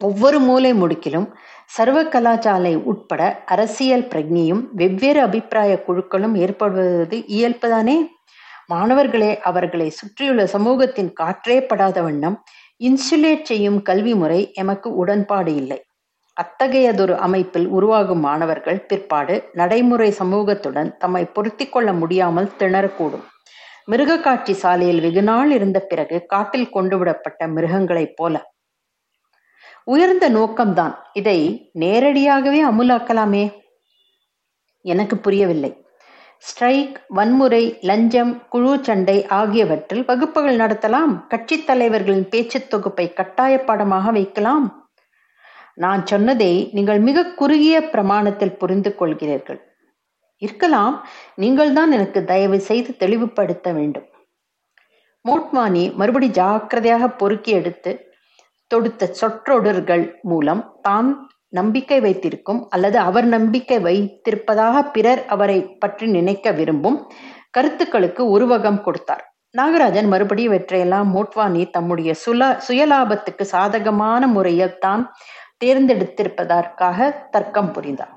ஒவ்வொரு 0.03 0.37
மூலை 0.39 0.71
முடுக்கிலும் 0.73 1.27
சர்வ 1.67 1.99
கலாச்சாலை 2.05 2.73
உட்பட 2.91 3.21
அரசியல் 3.45 4.09
பிரஜையும் 4.11 4.63
வெவ்வேறு 4.71 5.19
அபிப்பிராய 5.21 5.71
குழுக்களும் 5.87 6.35
ஏற்படுவது 6.35 7.17
இயல்புதானே? 7.35 7.97
மாணவர்களே 8.67 9.31
அவர்களை 9.41 9.87
சுற்றியுள்ள 9.89 10.43
சமூகத்தின் 10.45 11.11
காற்றே 11.13 11.57
படாத 11.61 11.97
வண்ணம் 12.01 12.37
இன்சுலேட் 12.81 13.43
செய்யும் 13.43 13.79
கல்வி 13.81 14.13
முறை 14.13 14.39
எமக்கு 14.53 14.89
உடன்பாடு 14.95 15.51
இல்லை. 15.55 15.79
அத்தகையதொரு 16.37 17.15
அமைப்பில் 17.17 17.67
உருவாகும் 17.67 18.19
மாணவர்கள் 18.19 18.79
பிற்பாடு 18.85 19.35
நடைமுறை 19.53 20.09
சமூகத்துடன் 20.19 20.89
தம்மை 20.97 21.23
பொருத்தி 21.25 21.65
கொள்ள 21.67 21.89
முடியாமல் 21.93 22.49
திணறக்கூடும். 22.59 23.25
மிருக 23.85 24.11
காட்சி 24.19 24.53
சாலையில் 24.53 25.01
வெகுநாள் 25.01 25.51
இருந்த 25.51 25.79
பிறகு 25.81 26.17
காட்டில் 26.25 26.69
கொண்டு 26.69 26.97
விடப்பட்ட 26.97 27.47
மிருகங்களைப் 27.55 28.15
போல 28.15 28.35
உயர்ந்த 29.83 30.29
நோக்கம்தான். 30.29 30.95
இதை 31.13 31.69
நேரடியாகவே 31.73 32.63
அமுலாக்கலாமே. 32.63 33.53
எனக்கு 34.81 35.17
புரியவில்லை. 35.17 35.85
ஸ்ட்ரைக் 36.37 37.01
வன்முறை 37.07 37.77
லஞ்சம் 37.81 38.47
குழு 38.47 38.79
சண்டை 38.81 39.27
ஆகியவற்றில் 39.27 40.05
வகுப்புகள் 40.05 40.57
நடத்தலாம். 40.57 41.27
கட்சித் 41.27 41.67
தலைவர்களின் 41.67 42.29
பேச்சு 42.29 42.67
தொகுப்பை 42.67 43.13
கட்டாய 43.13 43.59
பாடமாக 43.59 44.11
வைக்கலாம். 44.11 44.91
நான் 45.73 46.05
சொன்னதை 46.05 46.69
நீங்கள் 46.71 46.99
மிக 46.99 47.33
குறுகிய 47.33 47.89
பிரமாணத்தில் 47.91 48.57
புரிந்து 48.57 48.95
கொள்கிறீர்கள். 48.99 49.59
இருக்கலாம் 50.37 51.07
நீங்கள் 51.35 51.73
தான் 51.73 51.91
எனக்கு 51.91 52.23
தயவு 52.23 52.59
செய்து 52.59 52.95
தெளிவுபடுத்த 52.95 53.71
வேண்டும். 53.71 54.05
மோட்மானி 55.29 55.93
மறுபடி 55.93 56.29
ஜாக்கிரதையாக 56.29 57.09
பொறுக்கி 57.09 57.51
எடுத்து 57.51 58.12
தொடுத்த 58.71 59.11
சொற்றொடர்கள் 59.19 60.05
மூலம் 60.21 60.63
தான் 60.81 61.09
நம்பிக்கை 61.49 61.99
வைத்திருக்கும் 61.99 62.61
அல்லது 62.69 62.97
அவர் 62.99 63.25
நம்பிக்கை 63.25 63.77
வைத்திருப்பதாக 63.79 64.81
பிறர் 64.91 65.21
அவரை 65.25 65.59
பற்றி 65.81 66.05
நினைக்க 66.07 66.51
விரும்பும் 66.51 66.97
கருத்துக்களுக்கு 67.51 68.23
உருவகம் 68.35 68.81
கொடுத்தார். 68.81 69.23
நாகராஜன் 69.57 70.07
மறுபடியும் 70.07 70.51
இவற்றையெல்லாம் 70.51 71.09
மோட்வானி 71.15 71.63
தம்முடைய 71.69 72.11
சுல 72.13 72.41
சுயலாபத்துக்கு 72.67 73.45
சாதகமான 73.55 74.27
முறையில் 74.27 74.79
தான் 74.79 75.03
தேர்ந்தெடுத்திருப்பதற்காக 75.65 77.09
தர்க்கம் 77.31 77.71
புரிந்தார். 77.71 78.13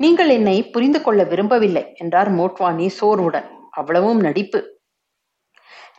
நீங்கள் 0.00 0.28
என்னை 0.28 0.56
புரிந்து 0.74 1.02
கொள்ள 1.02 1.20
விரும்பவில்லை 1.24 1.84
என்றார் 1.94 2.30
மோட்வானி 2.34 2.86
சோர்வுடன். 3.00 3.46
அவ்வளவும் 3.70 4.20
நடிப்பு. 4.20 4.58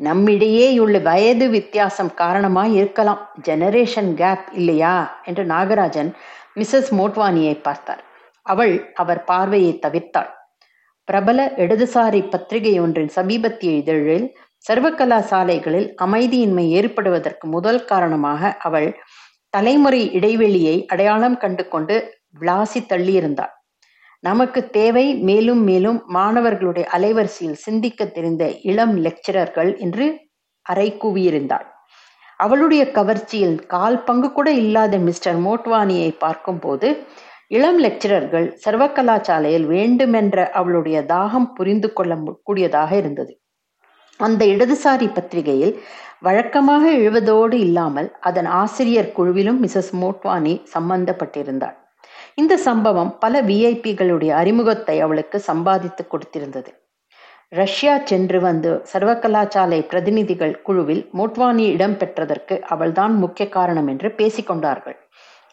நம்மிடையேயுள்ள 0.04 1.02
வயது 1.02 1.50
வித்தியாசம் 1.50 2.14
காரணமாய் 2.14 2.74
இருக்கலாம். 2.74 3.22
ஜெனரேஷன் 3.48 4.14
கேப் 4.14 4.46
இல்லையா? 4.54 5.22
என்று 5.24 5.44
நாகராஜன் 5.44 6.14
மிஸ்ஸஸ் 6.56 6.92
மோட்வானியை 6.92 7.62
பார்த்தார். 7.62 8.04
அவள் 8.42 8.92
அவர் 8.94 9.24
பார்வையை 9.24 9.80
தவிர்த்தாள். 9.88 10.30
பிரபல 11.04 11.52
இடதுசாரி 11.58 12.30
பத்திரிகை 12.30 12.80
ஒன்றின் 12.80 13.12
சமீபத்திய 13.16 13.72
இதழில் 13.76 14.38
சர்வகலா 14.70 15.20
சாலைகளில் 15.20 15.96
அமைதியின்மை 16.02 16.68
ஏற்படுவதற்கு 16.70 17.48
முதல் 17.48 17.86
காரணமாக 17.86 18.58
அவள் 18.60 18.90
தலைமுறை 19.50 20.14
இடைவெளியை 20.14 20.86
அடையாளம் 20.86 21.38
கண்டு 21.38 21.68
கொண்டு 21.68 21.96
விளாசி 22.40 22.80
தள்ளியிருந்தாள். 22.90 23.54
நமக்கு 24.28 24.62
தேவை 24.78 25.06
மேலும் 25.30 25.64
மேலும் 25.70 26.00
மாணவர்களுடைய 26.18 26.86
அலைவரிசையில் 26.98 27.62
சிந்திக்க 27.66 28.06
தெரிந்த 28.18 28.44
இளம் 28.72 28.96
லெக்சரர்கள் 29.06 29.72
என்று 29.86 30.06
அறை 30.66 30.88
கூவியிருந்தாள். 31.04 31.68
அவளுடைய 32.38 32.84
கவர்ச்சியில் 32.98 33.58
கால் 33.66 34.00
பங்கு 34.08 34.30
கூட 34.32 34.50
இல்லாத 34.64 34.98
மிஸ்டர் 35.08 35.40
மோட்வானியை 35.46 36.12
பார்க்கும்போது 36.26 36.90
இளம் 37.56 37.80
லெக்சரர்கள் 37.86 38.48
சர்வகலாசாலையில் 38.64 39.68
வேண்டுமென்ற 39.76 40.38
அவளுடைய 40.60 40.98
தாகம் 41.14 41.50
புரிந்து 41.58 41.90
கொள்ள 41.94 42.16
கூடியதாக 42.44 42.92
இருந்தது. 43.02 43.34
அந்த 44.20 44.42
இடதுசாரி 44.54 45.08
பத்திரிகையில் 45.14 45.74
வழக்கமாக 46.20 46.84
எழுவதோடு 47.00 47.58
இல்லாமல் 47.68 48.10
அதன் 48.30 48.50
ஆசிரியர் 48.62 49.14
குழுவிலும் 49.18 49.60
மிசஸ் 49.66 49.92
மோட்வானி 50.02 50.54
சம்பந்தப்பட்டிருந்தாள். 50.76 51.78
இந்த 52.38 52.58
சம்பவம் 52.58 53.12
பல 53.20 53.42
விஐபிகளுடைய 53.42 54.32
அறிமுகத்தை 54.32 54.96
அவளுக்கு 55.02 55.38
சம்பாதித்து 55.40 56.04
கொடுத்திருந்தது. 56.04 56.72
ரஷ்யா 57.52 57.94
சென்று 58.04 58.40
வந்து 58.40 58.72
சர்வகலாசாலை 58.92 59.80
பிரதிநிதிகள் 59.82 60.62
குழுவில் 60.62 61.04
மோட்வானி 61.18 61.66
இடம் 61.68 61.98
பெற்றதற்கு 61.98 62.56
அவள்தான் 62.66 63.14
முக்கிய 63.16 63.50
காரணம் 63.50 63.88
என்று 63.88 64.10
பேசிக்கொண்டார்கள் 64.18 64.98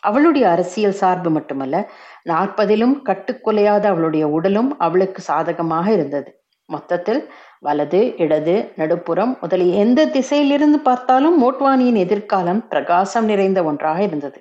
அவளுடைய 0.02 0.44
அரசியல் 0.48 0.98
சார்பு 1.02 1.30
மட்டுமல்ல 1.30 1.76
நாற்பதிலும் 2.24 2.96
கட்டுக்குலையாத 3.02 3.84
அவளுடைய 3.86 4.24
உடலும் 4.28 4.70
அவளுக்கு 4.78 5.22
சாதகமாக 5.22 5.86
இருந்தது. 5.92 6.30
மொத்தத்தில் 6.68 7.22
வலது 7.60 8.00
இடது 8.16 8.56
நடுப்புறம் 8.76 9.32
முதலிய 9.40 9.76
எந்த 9.76 10.06
திசையிலிருந்து 10.06 10.80
பார்த்தாலும் 10.82 11.38
மோட்வானியின் 11.42 12.02
எதிர்காலம் 12.06 12.62
பிரகாசம் 12.68 13.24
நிறைந்த 13.24 13.62
ஒன்றாக 13.64 14.02
இருந்தது. 14.02 14.38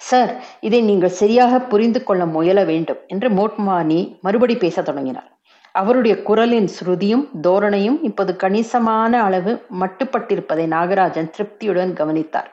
சார் 0.00 0.32
இதை 0.60 0.80
நீங்கள் 0.80 1.16
சரியாக 1.20 1.60
புரிந்து 1.60 2.00
கொள்ள 2.02 2.26
முயல 2.26 2.64
வேண்டும் 2.64 3.00
என்று 3.06 3.28
மோட்மானி 3.30 4.00
மறுபடி 4.20 4.56
பேசத் 4.56 4.84
தொடங்கினார். 4.84 5.30
அவருடைய 5.74 6.22
குரலின் 6.22 6.68
ஸ்ருதியும் 6.76 7.24
தோரணையும் 7.42 7.96
இப்போது 8.02 8.36
கணிசமான 8.36 9.22
அளவு 9.22 9.52
மட்டுப்பட்டிருப்பதை 9.80 10.66
நாகராஜன் 10.66 11.32
திருப்தியுடன் 11.36 11.92
கவனித்தார். 11.92 12.50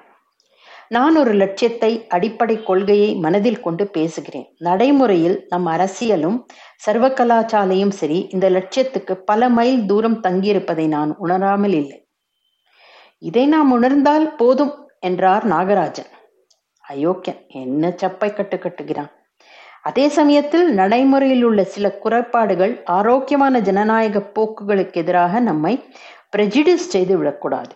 நான் 0.89 1.15
ஒரு 1.17 1.33
லட்சியத்தை 1.33 1.89
அடிப்படை 2.07 2.55
கொள்கையை 2.63 3.15
மனதில் 3.15 3.61
கொண்டு 3.61 3.87
பேசுகிறேன். 3.87 4.47
நடைமுறையில் 4.57 5.37
நம் 5.49 5.67
அரசியலும் 5.67 6.37
சர்வகலாசாலையும் 6.85 7.93
சரி 7.99 8.19
இந்த 8.29 8.49
லட்சியத்துக்கு 8.49 9.13
பல 9.13 9.49
மைல் 9.49 9.85
தூரம் 9.85 10.19
தங்கியிருப்பதை 10.21 10.87
நான் 10.87 11.13
உணராமல் 11.17 11.75
இல்லை. 11.81 11.97
இதை 13.17 13.45
நாம் 13.47 13.71
உணர்ந்தால் 13.71 14.35
போதும் 14.35 14.73
என்றார் 14.99 15.45
நாகராஜன். 15.47 16.11
அயோக்கியன். 16.83 17.41
என்ன 17.47 17.93
சப்பை 18.01 18.33
கட்டு 18.33 18.57
கட்டுகிறான்? 18.57 19.11
அதே 19.81 20.07
சமயத்தில் 20.07 20.73
நடைமுறையில் 20.73 21.43
உள்ள 21.43 21.63
சில 21.63 21.85
குறைபாடுகள் 21.91 22.81
ஆரோக்கியமான 22.83 23.59
ஜனநாயக 23.59 24.19
போக்குகளுக்கு 24.35 24.93
எதிராக 24.93 25.39
நம்மை 25.39 25.73
பிரஜிடிஸ் 26.37 26.91
செய்து 26.93 27.17
விடக்கூடாது. 27.17 27.73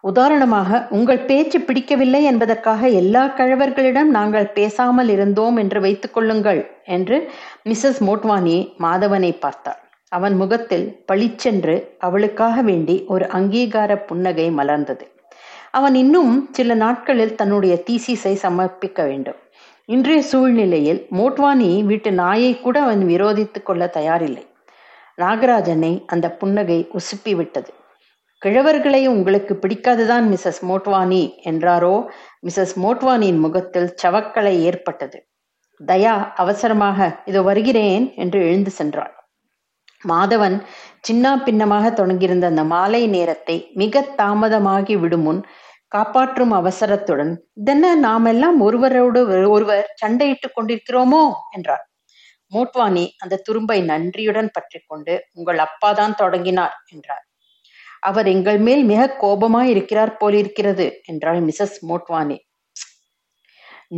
உதாரணமாக 0.00 0.86
உங்கள் 0.90 1.18
பேச்சு 1.18 1.60
பிடிக்கவில்லை 1.60 2.22
என்பதற்காக 2.24 2.88
எல்லா 2.88 3.22
கழவர்களிடம் 3.26 4.10
நாங்கள் 4.18 4.46
பேசாமல் 4.46 5.08
இருந்தோம் 5.08 5.56
என்று 5.56 5.80
வைத்துக் 5.80 6.14
கொள்ளுங்கள் 6.14 6.60
என்று 6.84 7.18
மிஸ்ஸஸ் 7.64 8.00
மோட்வானி 8.00 8.58
மாதவனை 8.78 9.32
பார்த்தார். 9.38 9.80
அவன் 10.08 10.36
முகத்தில் 10.36 10.86
பளிச்சென்று 11.06 11.96
அவளுக்காக 11.98 12.62
வேண்டி 12.62 13.04
ஒரு 13.08 13.24
அங்கீகார 13.24 13.96
புன்னகை 13.96 14.50
மலர்ந்தது. 14.50 15.06
அவன் 15.74 15.94
இன்னும் 15.94 16.34
சில 16.52 16.74
நாட்களில் 16.74 17.34
தன்னுடைய 17.34 17.74
தீசிஸை 17.86 18.34
சமர்ப்பிக்க 18.42 19.00
வேண்டும். 19.06 19.38
இன்றைய 19.88 20.20
சூழ்நிலையில் 20.22 21.00
மோட்வானி 21.10 21.70
வீட்டு 21.84 22.10
நாயை 22.12 22.52
கூட 22.60 22.76
அவன் 22.82 23.02
விரோதித்து 23.06 23.60
கொள்ள 23.62 23.86
தயாரில்லை. 23.96 24.44
நாகராஜனை 25.18 25.92
அந்த 26.06 26.26
புன்னகை 26.30 26.78
உசுப்பி 26.98 27.32
விட்டது 27.34 27.72
கிழவர்களை 28.42 29.00
உங்களுக்கு 29.06 29.54
பிடிக்காதுதான் 29.54 30.24
மிஸ்ஸஸ் 30.30 30.62
மோட்வானி 30.70 31.22
என்றாரோ? 31.44 31.94
மிஸ்ஸஸ் 32.46 32.74
மோட்வானியின் 32.84 33.38
முகத்தில் 33.38 33.90
சவக்கலை 34.02 34.54
ஏற்பட்டது. 34.60 35.18
தயா 35.80 36.14
அவசரமாக 36.34 36.98
இதோ 37.24 37.42
வருகிறேன் 37.42 38.04
என்று 38.14 38.38
எழுந்து 38.40 38.72
சென்றாள். 38.78 39.14
மாதவன் 40.02 40.56
சின்னா 41.08 41.30
பின்னமாக 41.44 41.90
தொடங்கியிருந்த 41.90 42.46
அந்த 42.46 42.62
மாலை 42.64 43.02
நேரத்தை 43.06 43.56
மிக 43.74 44.02
தாமதமாகி 44.16 44.94
விடும் 44.98 45.22
முன் 45.22 45.40
காப்பாற்றும் 45.94 46.50
அவசரத்துடன் 46.50 47.32
இதென்ன 47.52 47.94
நாமெல்லாம் 47.96 48.60
ஒருவரோடு 48.60 49.20
ஒருவர் 49.50 49.86
சண்டையிட்டுக் 50.02 50.56
கொண்டிருக்கிறோமோ? 50.56 51.24
என்றார். 51.50 51.84
மோட்வானி 52.52 53.04
அந்த 53.18 53.42
துரும்பை 53.48 53.84
நன்றியுடன் 53.84 54.50
பற்றி 54.52 54.80
கொண்டு 54.86 55.14
உங்கள் 55.32 55.58
அப்பாதான் 55.58 56.14
தொடங்கினார் 56.14 56.74
என்றார். 56.90 57.24
அவர் 58.00 58.26
எங்கள் 58.26 58.58
மேல் 58.58 58.84
மிக 58.84 59.16
கோபமாய் 59.20 59.70
இருக்கிறார் 59.70 60.16
போலிருக்கிறது 60.16 60.86
என்றாள் 61.04 61.40
மிசஸ் 61.40 61.76
மோட்வானி. 61.88 62.36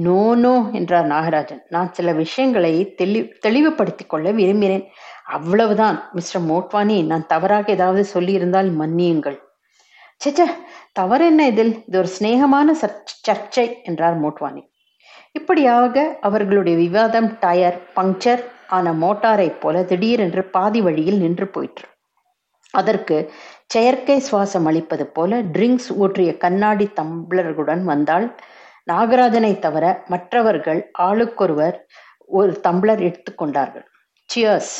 நோ 0.05 0.35
நோ 0.35 0.55
என்றார் 0.73 1.07
நாகராஜன். 1.07 1.63
நான் 1.69 1.93
சில 1.93 2.13
விஷயங்களை 2.13 2.95
தெளி 2.95 3.21
தெளிவுபடுத்திக் 3.41 4.09
கொள்ள 4.09 4.33
விரும்பினேன். 4.33 4.87
அவ்வளவுதான் 5.25 5.99
மிஸ்டர் 6.13 6.43
மோட்வானி. 6.43 7.05
நான் 7.07 7.27
தவறாக 7.27 7.73
ஏதாவது 7.73 8.05
சொல்லியிருந்தால் 8.15 8.71
மன்னியுங்கள். 8.81 9.39
சேச்ச 10.21 10.43
தவறு 10.93 11.25
என்ன 11.27 11.47
இதில்? 11.47 11.73
இது 11.89 11.99
ஒரு 11.99 12.09
சிநேகமான 12.19 12.69
சர்ச்சை 12.83 13.67
என்றார் 13.83 14.17
மோட்வானி. 14.23 14.63
இப்படியாக 15.33 16.05
அவர்களுடைய 16.21 16.77
விவாதம் 16.79 17.29
டயர் 17.41 17.79
பங்க்சர் 17.97 18.43
ஆன 18.67 18.93
மோட்டாரை 18.93 19.49
போல 19.61 19.83
திடீரென்று 19.83 20.43
பாதி 20.45 20.81
வழியில் 20.81 21.19
நின்று 21.19 21.47
போயிற்று. 21.47 21.87
அதற்கு 22.75 23.17
செயற்கை 23.67 24.17
சுவாசம் 24.29 24.67
அளிப்பது 24.71 25.07
போல 25.07 25.43
ட்ரிங்க்ஸ் 25.55 25.91
ஊற்றிய 26.03 26.31
கண்ணாடி 26.37 26.87
தம்ளர்களுடன் 27.01 27.83
வந்தால் 27.83 28.27
நாகராஜனை 28.91 29.53
தவிர 29.59 29.85
மற்றவர்கள் 30.09 30.81
ஆளுக்கொருவர் 30.99 31.77
ஒரு 32.31 32.53
தம்ளர் 32.61 33.03
எடுத்துக்கொண்டார்கள் 33.09 33.87
சியர்ஸ் 34.29 34.75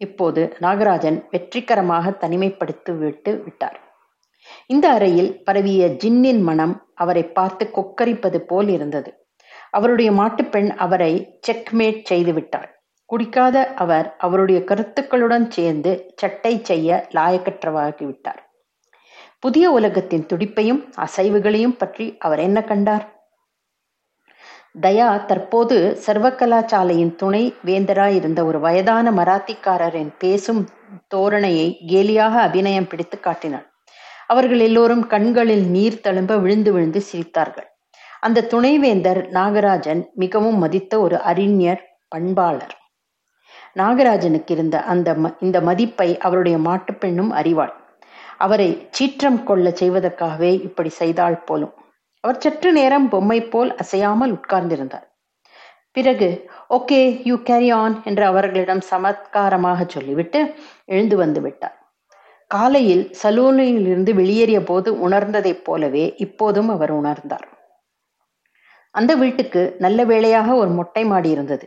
இப்போது 0.00 0.42
நாகராஜன் 0.60 1.18
வெற்றிகரமாக 1.30 2.10
தனிமைப்படுத்தி 2.22 2.92
விட்டு 2.98 3.32
விட்டார். 3.44 3.78
இந்த 4.70 4.86
அறையில் 4.90 5.42
பரவிய 5.44 5.88
ஜின்னின் 5.88 6.42
மனம் 6.42 6.74
அவரை 6.94 7.24
பார்த்து 7.28 7.64
கொக்கரிப்பது 7.74 8.36
போல் 8.36 8.68
இருந்தது. 8.68 9.10
அவருடைய 9.70 10.12
மாட்டுப்பெண் 10.12 10.70
அவரை 10.76 11.12
செக்மேட் 11.48 12.00
செய்துவிட்டார் 12.10 12.70
குடிக்காத 13.10 13.56
அவர் 13.74 14.16
அவருடைய 14.18 14.64
கருத்துக்களுடன் 14.64 15.46
சேர்ந்து 15.48 15.90
சட்டை 16.16 16.60
செய்ய 16.62 17.08
லாயக்கற்றவாகிவிட்டார் 17.14 18.40
புதிய 19.40 19.70
உலகத்தின் 19.70 20.26
துடிப்பையும் 20.26 20.80
அசைவுகளையும் 20.96 21.76
பற்றி 21.76 22.16
அவர் 22.18 22.38
என்ன 22.38 22.58
கண்டார்? 22.64 23.04
தயா 24.82 25.24
தற்போது 25.26 25.76
சர்வகலாசாலையின் 26.06 27.14
துணை 27.14 27.42
வேந்தராயிருந்த 27.64 28.40
ஒரு 28.44 28.60
வயதான 28.60 29.10
மராத்திக்காரரின் 29.10 30.12
பேசும் 30.18 30.62
தோரணையை 31.14 31.68
கேலியாக 31.86 32.34
அபிநயம் 32.40 32.88
பிடித்து 32.88 33.20
காட்டினார் 33.20 33.66
அவர்கள் 34.26 34.58
எல்லோரும் 34.58 35.06
கண்களில் 35.06 35.66
நீர் 35.66 36.00
தழும்ப 36.02 36.40
விழுந்து 36.40 36.72
விழுந்து 36.72 37.02
சிரித்தார்கள். 37.12 37.68
அந்த 38.20 38.40
துணைவேந்தர் 38.40 39.30
நாகராஜன் 39.30 40.10
மிகவும் 40.14 40.58
மதித்த 40.58 41.00
ஒரு 41.00 41.20
அறிஞர் 41.20 41.98
பண்பாளர். 42.08 42.74
நாகராஜனுக்கு 43.76 44.50
இருந்த 44.50 44.82
அந்த 44.82 45.16
இந்த 45.40 45.60
மதிப்பை 45.60 46.18
அவருடைய 46.18 46.58
மாட்டுப்பெண்ணும் 46.58 47.30
அறிவாள். 47.30 47.74
அவரை 48.38 48.88
சீற்றம் 48.90 49.44
கொள்ள 49.44 49.70
செய்வதற்காகவே 49.70 50.60
இப்படி 50.62 50.88
செய்தாள் 50.88 51.38
போலும். 51.38 51.74
அவர் 52.20 52.38
சற்று 52.38 52.72
நேரம் 52.72 53.08
பொம்மை 53.08 53.42
போல் 53.42 53.74
அசையாமல் 53.74 54.32
உட்கார்ந்திருந்தார். 54.32 55.06
பிறகு 55.92 56.48
ஓகே 56.70 57.20
யூ 57.24 57.36
கேரி 57.36 57.70
ஆன் 57.70 58.02
என்று 58.04 58.24
அவர்களிடம் 58.24 58.80
சமத்காரமாக 58.90 59.88
சொல்லிவிட்டு 59.88 60.54
எழுந்து 60.84 61.16
வந்து 61.16 61.40
விட்டார். 61.40 61.83
காலையில் 62.50 63.04
சலூனிலிருந்து 63.22 64.12
வெளியேறிய 64.14 64.62
போது 64.62 64.88
உணர்ந்ததைப் 65.08 65.64
போலவே 65.64 66.04
இப்போதும் 66.16 66.68
அவர் 66.68 66.92
உணர்ந்தார். 66.92 67.46
அந்த 68.94 69.12
வீட்டுக்கு 69.14 69.62
நல்ல 69.78 70.04
வேளையாக 70.04 70.48
ஒரு 70.54 70.70
மொட்டை 70.70 71.04
மாடி 71.04 71.30
இருந்தது. 71.30 71.66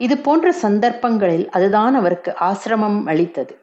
இது 0.00 0.14
போன்ற 0.18 0.52
சந்தர்ப்பங்களில் 0.52 1.48
அதுதான் 1.50 1.94
அவருக்கு 1.94 2.30
ஆசிரமம் 2.40 3.00
அளித்தது. 3.06 3.54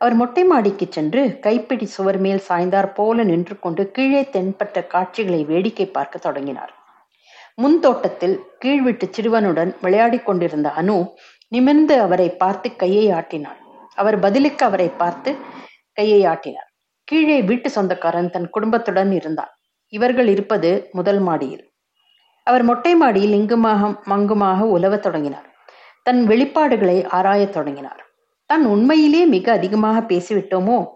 அவர் 0.00 0.14
மொட்டை 0.14 0.44
மாடிக்கு 0.44 0.86
சென்று 0.90 1.22
கைப்பிடி 1.40 1.86
சுவர் 1.86 2.18
மேல் 2.18 2.40
சாய்ந்தார் 2.48 2.92
போல 2.92 3.24
நின்று 3.24 3.54
கொண்டு 3.58 3.90
கீழே 3.90 4.22
தென்பட்ட 4.32 4.86
காட்சிகளை 4.86 5.40
வேடிக்கை 5.44 5.86
பார்க்க 5.86 6.18
தொடங்கினார். 6.18 6.72
முன் 7.54 7.78
தோட்டத்தில் 7.80 8.36
கீழ்விட்டு 8.64 9.06
சிறுவனுடன் 9.10 9.70
விளையாடி 9.80 10.18
கொண்டிருந்த 10.18 10.68
அனு 10.76 10.96
நிமிர்ந்து 11.48 11.94
அவரை 12.00 12.28
பார்த்து 12.36 12.68
கையை 12.76 13.06
ஆட்டினார் 13.12 13.58
அவர் 13.94 14.16
பதிலுக்கு 14.20 14.64
அவரை 14.66 14.88
பார்த்து 15.02 15.30
கையை 15.92 16.24
ஆட்டினார். 16.24 16.70
கீழே 17.04 17.42
வீட்டு 17.42 17.70
சொந்தக்காரன் 17.70 18.30
தன் 18.30 18.50
குடும்பத்துடன் 18.50 19.12
இருந்தான். 19.12 19.52
இவர்கள் 19.86 20.26
இருப்பது 20.26 20.88
முதல் 20.92 21.18
மாடியில். 21.18 21.70
அவர் 22.44 22.62
மொட்டை 22.62 22.94
மாடியில் 22.94 23.32
இங்குமாக 23.32 23.88
மங்குமாக 23.88 24.60
உலவத் 24.60 25.02
தொடங்கினார். 25.02 25.48
தன் 26.02 26.28
வெளிப்பாடுகளை 26.28 27.06
ஆராயத் 27.08 27.52
தொடங்கினார். 27.52 28.06
தான் 28.46 28.64
உண்மையிலே 28.64 29.26
மிக 29.26 29.52
அதிகமாக 29.52 30.00
பேசிவிட்டோமோ? 30.00 30.86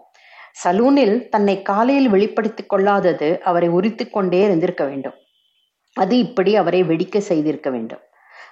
சலூனில் 0.65 1.29
தன்னை 1.29 1.63
காலையில் 1.63 2.09
வெளிப்படுத்திக் 2.09 2.69
கொள்ளாதது 2.69 3.43
அவரை 3.43 3.69
உரித்து 3.69 4.11
கொண்டே 4.11 4.43
இருந்திருக்க 4.43 4.85
வேண்டும். 4.85 5.13
அது 5.93 6.19
இப்படி 6.19 6.57
அவரை 6.57 6.83
வெடிக்க 6.83 7.19
செய்திருக்க 7.19 7.71
வேண்டும். 7.71 8.01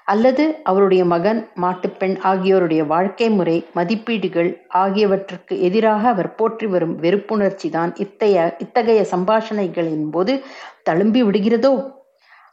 அல்லது 0.06 0.44
அவருடைய 0.62 1.04
மகன் 1.04 1.40
மாட்டுப்பெண் 1.60 2.16
ஆகியோருடைய 2.22 2.82
வாழ்க்கை 2.84 3.28
முறை 3.30 3.56
மதிப்பீடுகள் 3.74 4.50
ஆகியவற்றுக்கு 4.68 5.60
எதிராக 5.60 6.08
அவர் 6.08 6.34
போற்றி 6.34 6.66
வரும் 6.66 6.94
வெறுப்புணர்ச்சி 6.96 7.68
தான் 7.70 7.92
இத்தைய 7.96 8.36
இத்தகைய 8.58 9.02
சம்பாஷணைகளின் 9.12 10.08
போது 10.10 10.34
தழும்பி 10.82 11.22
விடுகிறதோ? 11.22 11.74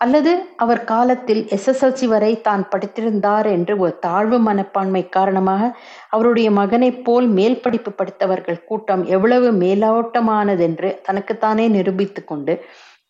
அல்லது 0.02 0.32
அவர் 0.56 0.84
காலத்தில் 0.84 1.42
எஸ்எஸ்எல்சி 1.56 2.08
வரை 2.08 2.32
தான் 2.42 2.64
படித்திருந்தார் 2.72 3.48
என்று 3.48 3.74
ஒரு 3.78 3.94
தாழ்வு 4.00 4.40
மனப்பான்மை 4.40 5.10
காரணமாக 5.10 5.64
அவருடைய 6.10 6.52
மகனைப் 6.52 7.04
போல் 7.04 7.28
மேல் 7.28 7.62
படிப்பு 7.62 7.92
படித்தவர்கள் 7.92 8.64
கூட்டம் 8.64 9.04
எவ்வளவு 9.06 9.52
மேலோட்டமானதென்று 9.54 10.92
தனக்குத்தானே 11.04 11.68
நிரூபித்து 11.68 12.24
கொண்டு 12.24 12.56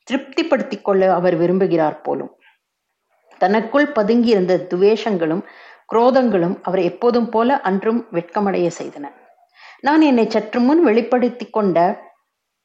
திருப்திப்படுத்திக் 0.08 0.86
கொள்ள 0.86 1.14
அவர் 1.14 1.36
விரும்புகிறார் 1.38 2.02
போலும். 2.02 2.32
தனக்குள் 3.44 3.88
பதுங்கியிருந்த 3.98 4.56
துவேஷங்களும் 4.72 5.44
குரோதங்களும் 5.94 6.56
அவர் 6.68 6.82
எப்போதும் 6.90 7.30
போல 7.30 7.60
அன்றும் 7.70 8.02
வெட்கமடைய 8.18 8.68
செய்தன. 8.80 9.06
நான் 9.88 10.02
என்னை 10.10 10.26
சற்று 10.28 10.60
முன் 10.60 10.82
வெளிப்படுத்தி 10.84 11.46
கொண்ட 11.50 11.78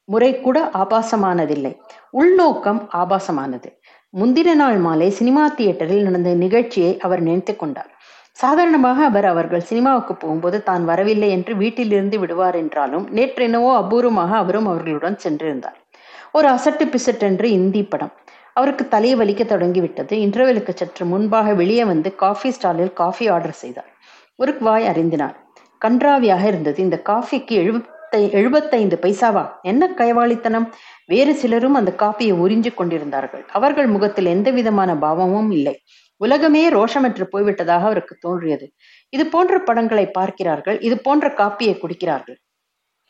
முறை 0.08 0.30
கூட 0.40 0.58
ஆபாசமானதில்லை. 0.82 1.72
உள்நோக்கம் 2.20 2.80
ஆபாசமானது. 3.00 3.68
முந்தின 4.14 4.50
நாள் 4.54 4.78
மாலை 4.84 5.08
சினிமா 5.18 5.44
தியேட்டரில் 5.56 6.06
நடந்த 6.08 6.30
நிகழ்ச்சியை 6.44 6.92
அவர் 7.06 7.22
நினைத்து 7.26 7.54
கொண்டார். 7.56 7.90
சாதாரணமாக 8.38 8.98
அவர் 9.08 9.26
அவர்கள் 9.30 9.66
சினிமாவுக்கு 9.70 10.14
போகும்போது 10.14 10.58
தான் 10.68 10.84
வரவில்லை 10.84 11.28
என்று 11.36 11.52
வீட்டிலிருந்து 11.62 12.16
விடுவார் 12.22 12.56
என்றாலும் 12.62 13.04
நேற்றெனவோ 13.16 13.70
அபூர்வமாக 13.80 14.32
அவரும் 14.42 14.68
அவர்களுடன் 14.72 15.18
சென்றிருந்தார். 15.24 15.78
ஒரு 16.32 16.48
அசட்டு 16.48 16.86
பிசட்டென்று 16.94 17.48
இந்தி 17.58 17.82
படம். 17.84 18.14
அவருக்கு 18.56 18.84
தலையை 18.88 19.16
வலிக்க 19.18 19.42
தொடங்கிவிட்டது. 19.44 20.14
இன்டர்வெலுக்கு 20.16 20.72
சற்று 20.74 21.04
முன்பாக 21.06 21.54
வெளியே 21.54 21.84
வந்து 21.84 22.14
காஃபி 22.14 22.50
ஸ்டாலில் 22.50 22.92
காஃபி 22.92 23.28
ஆர்டர் 23.28 23.60
செய்தார். 23.62 23.90
ஒரு 24.38 24.52
வாய் 24.60 24.86
அறிந்தினார். 24.86 25.36
கன்றாவியாக 25.84 26.44
இருந்தது. 26.46 26.78
இந்த 26.82 26.96
காஃபிக்கு 27.08 27.54
எழுபத்தை 27.62 28.20
எழுபத்தைந்து 28.30 28.96
பைசாவா? 29.02 29.44
என்ன 29.62 29.88
கைவாளித்தனம்? 29.96 30.66
வேறு 31.06 31.34
சிலரும் 31.34 31.74
அந்த 31.74 31.92
காப்பியை 31.98 32.34
உறிஞ்சு 32.44 32.70
கொண்டிருந்தார்கள். 32.74 33.44
அவர்கள் 33.52 33.86
முகத்தில் 33.86 34.26
எந்த 34.26 34.50
விதமான 34.50 34.96
பாவமும் 34.96 35.50
இல்லை. 35.50 35.76
உலகமே 36.20 36.62
ரோஷமற்று 36.70 37.24
போய்விட்டதாக 37.32 37.86
அவருக்கு 37.88 38.14
தோன்றியது. 38.20 38.66
இது 39.12 39.26
போன்ற 39.26 39.58
படங்களை 39.58 40.06
பார்க்கிறார்கள். 40.10 40.78
இது 40.80 40.98
போன்ற 40.98 41.26
காப்பியை 41.36 41.74
குடிக்கிறார்கள். 41.78 42.38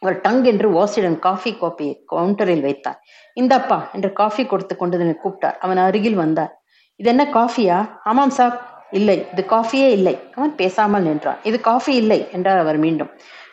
அவர் 0.06 0.20
டங் 0.26 0.42
என்று 0.52 0.68
வாசிடன் 0.78 1.18
காஃபி 1.26 1.52
கோப்பையை 1.62 1.94
கவுண்டரில் 2.12 2.64
வைத்தார். 2.68 2.98
இந்தப்பா 3.36 3.78
என்று 3.96 4.10
காஃபி 4.20 4.44
கொடுத்து 4.52 4.74
கொண்டு 4.82 5.16
கூப்பிட்டார். 5.24 5.58
அவன் 5.64 5.80
அருகில் 5.88 6.18
வந்தார். 6.24 6.52
இது 7.00 7.08
என்ன 7.12 7.24
காஃபியா? 7.38 7.78
ஆமாம் 8.10 8.34
சார் 8.38 8.54
இல்லை 8.98 9.16
இது 9.32 9.42
காஃபியே 9.52 9.88
இல்லை. 9.98 10.12
அவன் 10.36 10.52
பேசாமல் 10.60 11.04
நின்றான். 11.06 11.40
இது 11.48 11.56
காஃபி 11.68 11.92
இல்லை 12.02 12.18
என்றார் 12.36 12.60
அவர் 12.64 12.78
மீண்டும். 12.84 13.10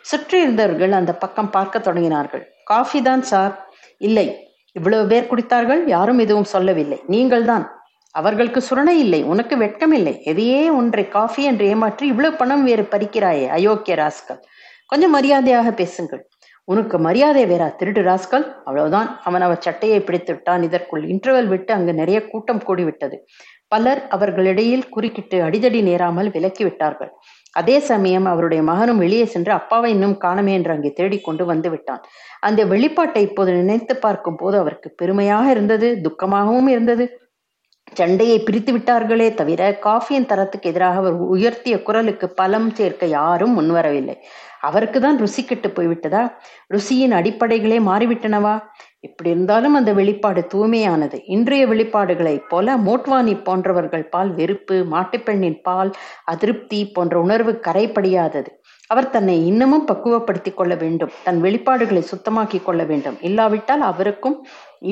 சுற்றி 0.09 0.37
இருந்தவர்கள் 0.43 0.93
அந்த 0.97 1.11
பக்கம் 1.23 1.49
பார்க்க 1.55 1.85
தொடங்கினார்கள். 1.87 2.43
காஃபி 2.71 2.99
தான் 3.07 3.23
சார் 3.31 3.53
இல்லை. 4.07 4.27
இவ்வளவு 4.75 5.07
பேர் 5.11 5.29
குடித்தார்கள் 5.31 5.81
யாரும் 5.95 6.21
எதுவும் 6.25 6.51
சொல்லவில்லை. 6.53 6.99
நீங்கள் 7.13 7.45
தான். 7.51 7.65
அவர்களுக்கு 8.19 8.61
சுரணை 8.67 8.95
இல்லை 9.05 9.21
உனக்கு 9.33 9.55
வெட்கம் 9.63 9.93
இல்லை. 9.99 10.15
எதையே 10.31 10.61
ஒன்றை 10.79 11.05
காஃபி 11.17 11.43
என்று 11.51 11.65
ஏமாற்றி 11.73 12.05
இவ்வளவு 12.13 12.39
பணம் 12.41 12.65
வேறு 12.69 12.85
பறிக்கிறாயே 12.93 13.47
அயோக்கிய 13.57 13.95
ராஸ்கல். 14.03 14.41
கொஞ்சம் 14.91 15.15
மரியாதையாக 15.17 15.69
பேசுங்கள். 15.81 16.23
உனக்கு 16.67 16.97
மரியாதை 16.99 17.43
வேறா 17.45 17.67
திருடு 17.79 18.01
ராஸ்கல். 18.01 18.45
அவ்வளவுதான். 18.65 19.09
அவன் 19.23 19.41
அவர் 19.41 19.63
சட்டையை 19.65 19.99
பிடித்து 19.99 20.31
விட்டான். 20.33 20.61
இதற்குள் 20.63 21.03
இன்டர்வல் 21.03 21.47
விட்டு 21.47 21.71
அங்கு 21.73 21.93
நிறைய 21.93 22.19
கூட்டம் 22.27 22.61
கூடிவிட்டது. 22.67 23.17
பலர் 23.67 24.01
அவர்களிடையில் 24.09 24.89
குறுக்கிட்டு 24.89 25.37
அடிதடி 25.41 25.79
நேராமல் 25.81 26.29
விலக்கி 26.29 26.63
விட்டார்கள். 26.63 27.11
அதே 27.53 27.79
சமயம் 27.79 28.25
அவருடைய 28.25 28.63
மகனும் 28.63 28.97
வெளியே 28.97 29.25
சென்று 29.25 29.51
அப்பாவை 29.51 29.89
இன்னும் 29.91 30.17
காணமே 30.17 30.53
என்று 30.53 30.71
அங்கே 30.71 30.91
தேடிக்கொண்டு 30.93 31.45
வந்து 31.45 31.69
விட்டான். 31.69 32.01
அந்த 32.39 32.65
வெளிப்பாட்டை 32.65 33.17
இப்போது 33.17 33.51
நினைத்து 33.51 33.95
பார்க்கும் 33.95 34.35
போது 34.35 34.57
அவருக்கு 34.57 34.91
பெருமையாக 34.95 35.49
இருந்தது 35.49 35.89
துக்கமாகவும் 36.07 36.67
இருந்தது. 36.67 37.05
சண்டையை 37.91 38.37
பிரித்து 38.39 38.71
விட்டார்களே 38.73 39.33
தவிர 39.33 39.61
காஃபியின் 39.83 40.29
தரத்துக்கு 40.29 40.69
எதிராக 40.71 40.97
அவர் 40.97 41.17
உயர்த்திய 41.35 41.75
குரலுக்கு 41.83 42.27
பலம் 42.29 42.69
சேர்க்க 42.71 43.05
யாரும் 43.05 43.53
முன்வரவில்லை. 43.59 44.15
அவருக்கு 44.63 44.99
தான் 44.99 45.17
ருசி 45.17 45.41
கெட்டு 45.43 45.69
போய்விட்டதா? 45.69 46.23
ருசியின் 46.73 47.15
அடிப்படைகளே 47.19 47.77
மாறிவிட்டனவா? 47.89 48.55
இப்படி 48.99 49.29
இருந்தாலும் 49.29 49.73
அந்த 49.73 49.91
வெளிப்பாடு 49.93 50.41
தூய்மையானது. 50.53 51.17
இன்றைய 51.25 51.63
வெளிப்பாடுகளைப் 51.67 52.47
போல 52.49 52.75
மோட்வானி 52.77 53.33
போன்றவர்கள் 53.43 54.05
பால் 54.05 54.31
வெறுப்பு 54.31 54.75
மாட்டுப்பெண்ணின் 54.93 55.59
பால் 55.61 55.91
அதிருப்தி 56.23 56.79
போன்ற 56.95 57.19
உணர்வு 57.19 57.53
கரைப்படியாதது 57.67 58.51
அவர் 58.89 59.09
தன்னை 59.09 59.35
இன்னமும் 59.45 59.85
பக்குவப்படுத்திக் 59.87 60.57
கொள்ள 60.57 60.73
வேண்டும். 60.75 61.11
தன் 61.23 61.39
வெளிப்பாடுகளை 61.41 62.03
சுத்தமாக்கி 62.11 62.59
கொள்ள 62.63 62.81
வேண்டும். 62.83 63.17
இல்லாவிட்டால் 63.21 63.81
அவருக்கும் 63.81 64.37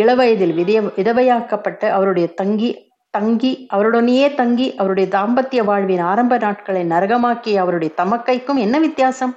இளவயதில் 0.02 0.56
விதய 0.60 0.80
விதவையாக்கப்பட்ட 1.00 1.84
அவருடைய 1.90 2.28
தங்கி 2.34 2.72
தங்கி 3.14 3.50
அவருடனேயே 3.74 4.28
தங்கி 4.36 4.68
அவருடைய 4.76 5.08
தாம்பத்திய 5.16 5.62
வாழ்வின் 5.64 6.04
ஆரம்ப 6.12 6.34
நாட்களை 6.38 6.84
நரகமாக்கிய 6.84 7.56
அவருடைய 7.56 7.92
தமக்கைக்கும் 7.98 8.60
என்ன 8.60 8.76
வித்தியாசம்? 8.80 9.34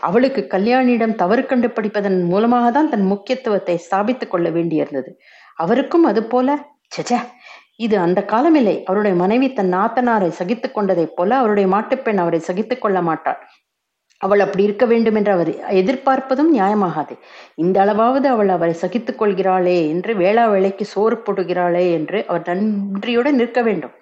அவளுக்கு 0.00 0.46
கல்யாணியிடம் 0.50 1.14
தவறு 1.14 1.46
கண்டு 1.46 1.68
படிப்பதன் 1.68 2.24
மூலமாக 2.24 2.70
தான் 2.70 2.88
தன் 2.88 3.06
முக்கியத்துவத்தை 3.06 3.80
ஸ்தாபித்துக் 3.84 4.28
கொள்ள 4.28 4.50
வேண்டியிருந்தது. 4.50 5.10
அவருக்கும் 5.54 6.04
அது 6.04 6.22
போல 6.24 6.58
செஜ 6.96 7.12
இது 7.76 7.98
அந்த 7.98 8.24
காலமில்லை. 8.26 8.82
அவருடைய 8.84 9.16
மனைவி 9.16 9.52
தன் 9.52 9.72
நாத்தனாரை 9.74 10.28
சகித்துக் 10.28 10.76
கொண்டதைப் 10.78 11.16
போல 11.16 11.36
அவருடைய 11.36 11.68
மாட்டுப்பெண் 11.68 12.16
அவரை 12.16 12.38
சகித்துக் 12.38 12.80
கொள்ள 12.80 13.02
மாட்டாள். 13.02 13.40
அவள் 14.18 14.40
அப்படி 14.40 14.64
இருக்க 14.64 14.86
வேண்டும் 14.86 15.14
என்று 15.14 15.32
அவர் 15.32 15.50
எதிர்பார்ப்பதும் 15.68 16.50
நியாயமாகாது. 16.56 17.14
இந்த 17.54 17.84
அளவாவது 17.84 18.26
அவள் 18.26 18.48
அவரை 18.48 18.74
சகித்துக் 18.74 19.22
கொள்கிறாளே 19.22 19.88
என்று 19.88 20.14
வேளா 20.14 20.46
வேலைக்கு 20.46 20.84
சோறு 20.84 21.22
போடுகிறாளே 21.26 21.90
என்று 21.90 22.24
அவர் 22.26 22.48
நன்றியுடன் 22.48 23.34
நிற்க 23.34 23.62
வேண்டும். 23.62 23.94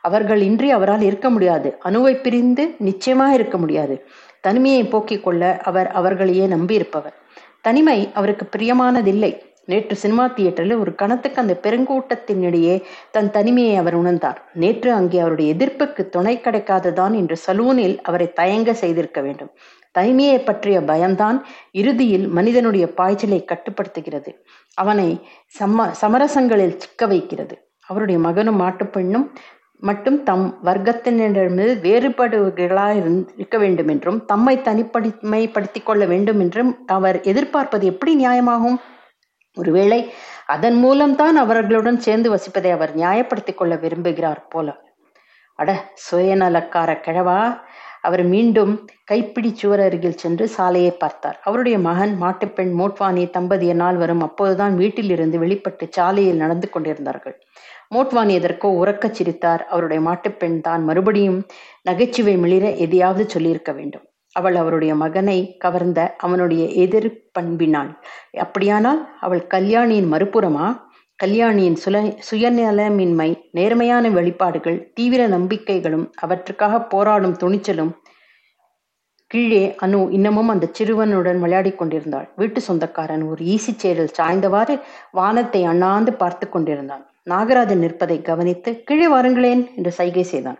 அவர்கள் 0.00 0.40
இன்றி 0.40 0.70
அவரால் 0.70 1.00
இருக்க 1.00 1.30
முடியாது. 1.30 1.78
அணுவை 1.84 2.20
பிரிந்து 2.20 2.74
நிச்சயமாக 2.78 3.34
இருக்க 3.34 3.58
முடியாது. 3.58 4.06
தனிமையை 4.42 4.82
போக்கிக் 4.84 5.24
கொள்ள 5.24 5.42
அவர் 5.64 5.90
அவர்களையே 5.90 6.46
நம்பியிருப்பவர். 6.46 7.16
தனிமை 7.60 7.98
அவருக்கு 8.14 8.46
பிரியமானதில்லை. 8.56 9.32
நேற்று 9.64 9.96
சினிமா 9.96 10.24
தியேட்டரில் 10.26 10.78
ஒரு 10.78 10.92
கணத்துக்கு 10.94 11.40
அந்த 11.40 11.54
பெருங்கூட்டத்தினிடையே 11.62 12.74
தன் 13.10 13.30
தனிமையை 13.30 13.76
அவர் 13.76 13.96
உணர்ந்தார். 13.98 14.38
நேற்று 14.54 14.92
அங்கே 14.92 15.18
அவருடைய 15.18 15.54
எதிர்ப்புக்கு 15.54 16.08
துணை 16.08 16.34
கிடைக்காததான் 16.38 17.14
என்று 17.14 17.36
சலூனில் 17.46 17.96
அவரை 18.02 18.32
தயங்க 18.32 18.74
செய்திருக்க 18.74 19.20
வேண்டும். 19.20 19.52
தனிமையை 19.92 20.38
பற்றிய 20.40 20.80
பயம்தான் 20.80 21.38
இறுதியில் 21.72 22.26
மனிதனுடைய 22.28 22.86
பாய்ச்சலை 22.96 23.40
கட்டுப்படுத்துகிறது. 23.44 24.30
அவனை 24.74 25.08
சம 25.46 25.88
சமரசங்களில் 26.02 26.76
சிக்க 26.76 27.06
வைக்கிறது. 27.06 27.56
அவருடைய 27.86 28.20
மகனும் 28.20 28.60
மாட்டுப்பெண்ணும் 28.60 29.26
மட்டும் 29.82 30.22
தம் 30.22 30.44
வர்க்கத்தினரிடமிருந்து 30.64 31.80
வேறுபடுவர்களாக 31.82 32.92
இருக்க 33.36 33.56
வேண்டும் 33.58 33.88
என்றும் 33.88 34.24
தம்மை 34.24 34.56
தனிப்படிமைப்படுத்திக் 34.58 35.82
கொள்ள 35.82 36.04
வேண்டும் 36.04 36.40
என்றும் 36.40 36.72
அவர் 36.86 37.18
எதிர்பார்ப்பது 37.22 37.86
எப்படி 37.86 38.26
நியாயமாகும்? 38.26 38.78
ஒருவேளை 39.56 40.00
அதன் 40.46 40.76
மூலம்தான் 40.76 41.36
அவர்களுடன் 41.36 41.98
சேர்ந்து 41.98 42.28
வசிப்பதை 42.34 42.70
அவர் 42.72 42.92
நியாயப்படுத்திக் 42.96 43.54
கொள்ள 43.54 43.74
விரும்புகிறார் 43.76 44.42
போல. 44.48 44.68
அட 45.58 45.70
சுயநலக்கார 46.06 46.90
கிழவா! 47.00 47.40
அவர் 48.04 48.22
மீண்டும் 48.24 48.72
கைப்பிடி 49.04 49.50
சுவர் 49.54 49.80
அருகில் 49.80 50.20
சென்று 50.22 50.44
சாலையை 50.48 50.92
பார்த்தார். 50.92 51.38
அவருடைய 51.44 51.76
மகன் 51.78 52.14
மாட்டுப்பெண் 52.22 52.72
மோட்வானி 52.80 53.24
தம்பதிய 53.36 53.74
நாள் 53.74 53.96
வரும் 53.96 54.20
அப்போதுதான் 54.20 54.74
வீட்டில் 54.76 55.10
இருந்து 55.10 55.38
வெளிப்பட்டு 55.38 55.86
சாலையில் 55.90 56.36
நடந்து 56.36 56.68
கொண்டிருந்தார்கள். 56.70 57.36
மோட்வானி 57.94 58.32
எதற்கோ 58.32 58.68
உறக்கச் 58.82 59.16
சிரித்தார். 59.18 59.62
அவருடைய 59.70 60.00
மாட்டுப்பெண் 60.08 60.60
தான் 60.60 60.84
மறுபடியும் 60.84 61.40
நகைச்சுவை 61.82 62.36
மிளிர 62.36 62.66
எதையாவது 62.84 63.24
சொல்லியிருக்க 63.28 63.72
வேண்டும். 63.72 64.06
அவள் 64.36 64.54
அவருடைய 64.54 64.92
மகனை 64.94 65.38
கவர்ந்த 65.58 66.00
அவனுடைய 66.16 66.62
எதிர் 66.84 67.10
பண்பினாள். 67.38 67.90
அப்படியானால் 68.38 69.00
அவள் 69.20 69.42
கல்யாணியின் 69.46 70.12
மறுபுறமா? 70.12 70.66
கல்யாணியின் 71.22 71.76
சுல 71.76 71.96
சுயநலமின்மை 72.30 73.28
நேர்மையான 73.50 74.08
வெளிப்பாடுகள் 74.10 74.78
தீவிர 74.94 75.26
நம்பிக்கைகளும் 75.26 76.06
அவற்றுக்காக 76.20 76.80
போராடும் 76.84 77.36
துணிச்சலும் 77.36 77.92
கீழே 79.30 79.76
அனு 79.80 80.10
இன்னமும் 80.10 80.48
அந்த 80.48 80.70
சிறுவனுடன் 80.72 81.38
விளையாடி 81.38 81.72
கொண்டிருந்தாள். 81.72 82.26
வீட்டு 82.36 82.60
சொந்தக்காரன் 82.60 83.22
ஒரு 83.22 83.44
ஈசி 83.44 83.72
சேரில் 83.76 84.12
சாய்ந்தவாறு 84.18 84.74
வானத்தை 85.12 85.64
அண்ணாந்து 85.64 86.12
பார்த்து 86.12 86.48
கொண்டிருந்தான். 86.48 87.04
நாகராஜன் 87.30 87.82
நிற்பதை 87.84 88.22
கவனித்து 88.22 88.82
கீழே 88.82 89.06
வாருங்களேன் 89.06 89.62
என்று 89.76 89.92
சைகை 89.92 90.22
செய்தான். 90.22 90.58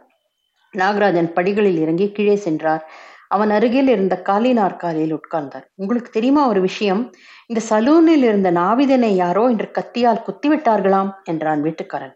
நாகராஜன் 0.74 1.32
படிகளில் 1.32 1.78
இறங்கி 1.78 2.12
கீழே 2.12 2.36
சென்றார். 2.36 2.84
அவன் 3.32 3.50
அருகில் 3.50 3.88
இருந்த 3.88 4.14
காலி 4.22 4.52
நாற்காலியில் 4.52 5.14
உட்கார்ந்தார். 5.14 5.66
உங்களுக்கு 5.74 6.10
தெரியுமா 6.10 6.42
ஒரு 6.48 6.60
விஷயம்? 6.60 7.02
இந்த 7.46 7.60
சலூனில் 7.70 8.24
இருந்த 8.24 8.50
நாவிதனை 8.52 9.12
யாரோ 9.14 9.44
என்று 9.48 9.68
கத்தியால் 9.78 10.24
குத்திவிட்டார்களாம் 10.26 11.10
என்றான் 11.24 11.62
வீட்டுக்காரன். 11.62 12.14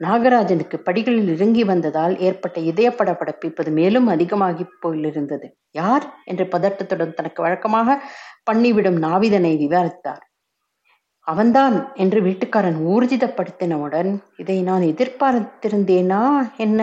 நாகராஜனுக்கு 0.00 0.76
படிகளில் 0.76 1.28
இறங்கி 1.34 1.64
வந்ததால் 1.64 2.14
ஏற்பட்ட 2.18 2.60
இதய 2.60 2.88
படப்படப்பு 2.90 3.44
இப்போது 3.44 3.70
மேலும் 3.70 4.06
அதிகமாகி 4.06 4.64
போயிருந்தது. 4.82 5.48
யார்? 5.70 6.06
என்று 6.24 6.44
பதட்டத்துடன் 6.44 7.14
தனக்கு 7.14 7.42
வழக்கமாக 7.42 7.98
பண்ணிவிடும் 8.50 8.98
நாவிதனை 9.06 9.52
விவாரித்தார். 9.64 10.24
அவன்தான் 11.26 11.76
என்று 11.94 12.18
வீட்டுக்காரன் 12.22 12.80
ஊர்ஜிதப்படுத்தினவுடன் 12.86 14.10
இதை 14.36 14.58
நான் 14.62 14.82
எதிர்பார்த்திருந்தேனா? 14.82 16.24
என்ன? 16.56 16.80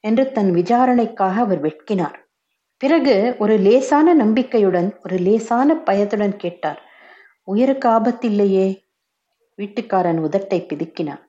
என்று 0.00 0.24
தன் 0.32 0.50
விசாரணைக்காக 0.52 1.40
அவர் 1.40 1.62
வெட்கினார். 1.62 2.18
பிறகு 2.78 3.36
ஒரு 3.38 3.56
லேசான 3.56 4.14
நம்பிக்கையுடன் 4.14 4.98
ஒரு 5.04 5.16
லேசான 5.16 5.74
பயத்துடன் 5.76 6.36
கேட்டார். 6.36 6.82
உயிருக்கு 7.42 7.88
ஆபத்தில்லையே? 7.88 8.82
வீட்டுக்காரன் 9.56 10.18
உதட்டை 10.18 10.66
பிதுக்கினான். 10.66 11.20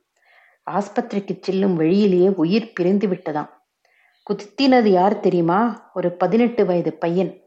ஆஸ்பத்திரிக்கு 0.72 1.38
செல்லும் 1.42 1.76
வழியிலேயே 1.76 2.28
உயிர் 2.28 2.74
பிரிந்து 2.74 3.08
விட்டதாம். 3.08 3.50
குத்தினது 4.24 4.88
யார் 4.88 5.20
தெரியுமா? 5.20 5.92
ஒரு 5.94 6.12
பதினெட்டு 6.12 6.66
வயது 6.66 6.94
பையன். 6.94 7.42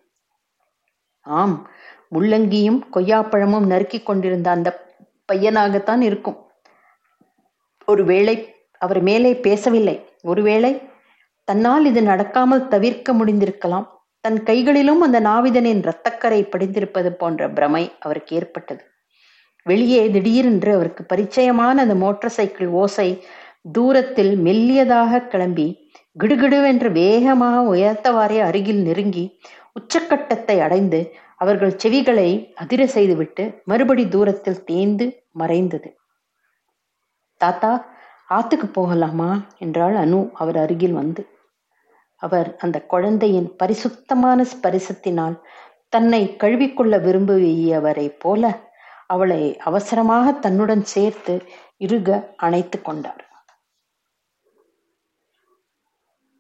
ஆம் 1.21 1.71
முள்ளங்கியும் 2.13 2.81
கொய்யாப்பழமும் 2.93 3.67
நறுக்கி 3.67 4.03
கொண்டிருந்த 4.03 4.51
அந்த 4.51 4.87
பையனாகத்தான் 5.33 6.01
இருக்கும். 6.01 6.51
ஒருவேளை 7.87 8.55
அவர் 8.79 9.03
மேலே 9.03 9.35
பேசவில்லை. 9.35 10.09
ஒருவேளை 10.23 10.83
தன்னால் 11.45 11.85
இது 11.85 12.01
நடக்காமல் 12.01 12.69
தவிர்க்க 12.69 13.13
முடிந்திருக்கலாம். 13.13 13.87
தன் 14.21 14.43
கைகளிலும் 14.43 15.01
அந்த 15.01 15.21
நாவிதனின் 15.21 15.81
இரத்தக்கரை 15.83 16.49
படிந்திருப்பது 16.49 17.11
போன்ற 17.11 17.49
பிரமை 17.51 17.93
அவருக்கு 18.01 18.37
ஏற்பட்டது. 18.37 18.83
வெளியே 19.63 20.11
திடீரென்று 20.11 20.75
அவருக்கு 20.75 21.07
பரிச்சயமான 21.15 21.75
அந்த 21.75 21.95
மோட்டார் 21.95 22.31
சைக்கிள் 22.31 22.69
ஓசை 22.69 23.25
தூரத்தில் 23.73 24.37
மெல்லியதாக 24.37 25.27
கிளம்பி 25.27 25.91
கிடுகிடுவென்று 26.21 26.93
வேகமாக 26.93 27.75
உயர்த்தவாறே 27.75 28.39
அருகில் 28.39 28.83
நெருங்கி 28.83 29.39
உச்சக்கட்டத்தை 29.81 30.61
அடைந்து 30.61 31.13
அவர்கள் 31.37 31.77
செவிகளை 31.83 32.53
அதிர 32.55 32.87
செய்துவிட்டு 32.87 33.63
மறுபடி 33.65 34.09
தூரத்தில் 34.09 34.65
தேய்ந்து 34.65 35.07
மறைந்தது. 35.33 35.89
தாத்தா 37.37 37.71
ஆத்துக்கு 38.31 38.67
போகலாமா? 38.73 39.31
என்றாள் 39.59 39.95
அனு. 39.95 40.31
அவர் 40.33 40.57
அருகில் 40.57 40.93
வந்து 40.93 41.23
அவர் 42.23 42.49
அந்த 42.57 42.79
குழந்தையின் 42.85 43.49
பரிசுத்தமான 43.57 44.45
ஸ்பரிசத்தினால் 44.53 45.37
தன்னை 45.89 46.23
கழுவிக்கொள்ள 46.41 46.95
விரும்பியவரை 46.99 48.09
போல 48.19 48.53
அவளை 49.07 49.43
அவசரமாக 49.61 50.33
தன்னுடன் 50.45 50.85
சேர்த்து 50.85 51.35
இறுக 51.79 52.09
அணைத்து 52.37 52.79
கொண்டார். 52.83 53.23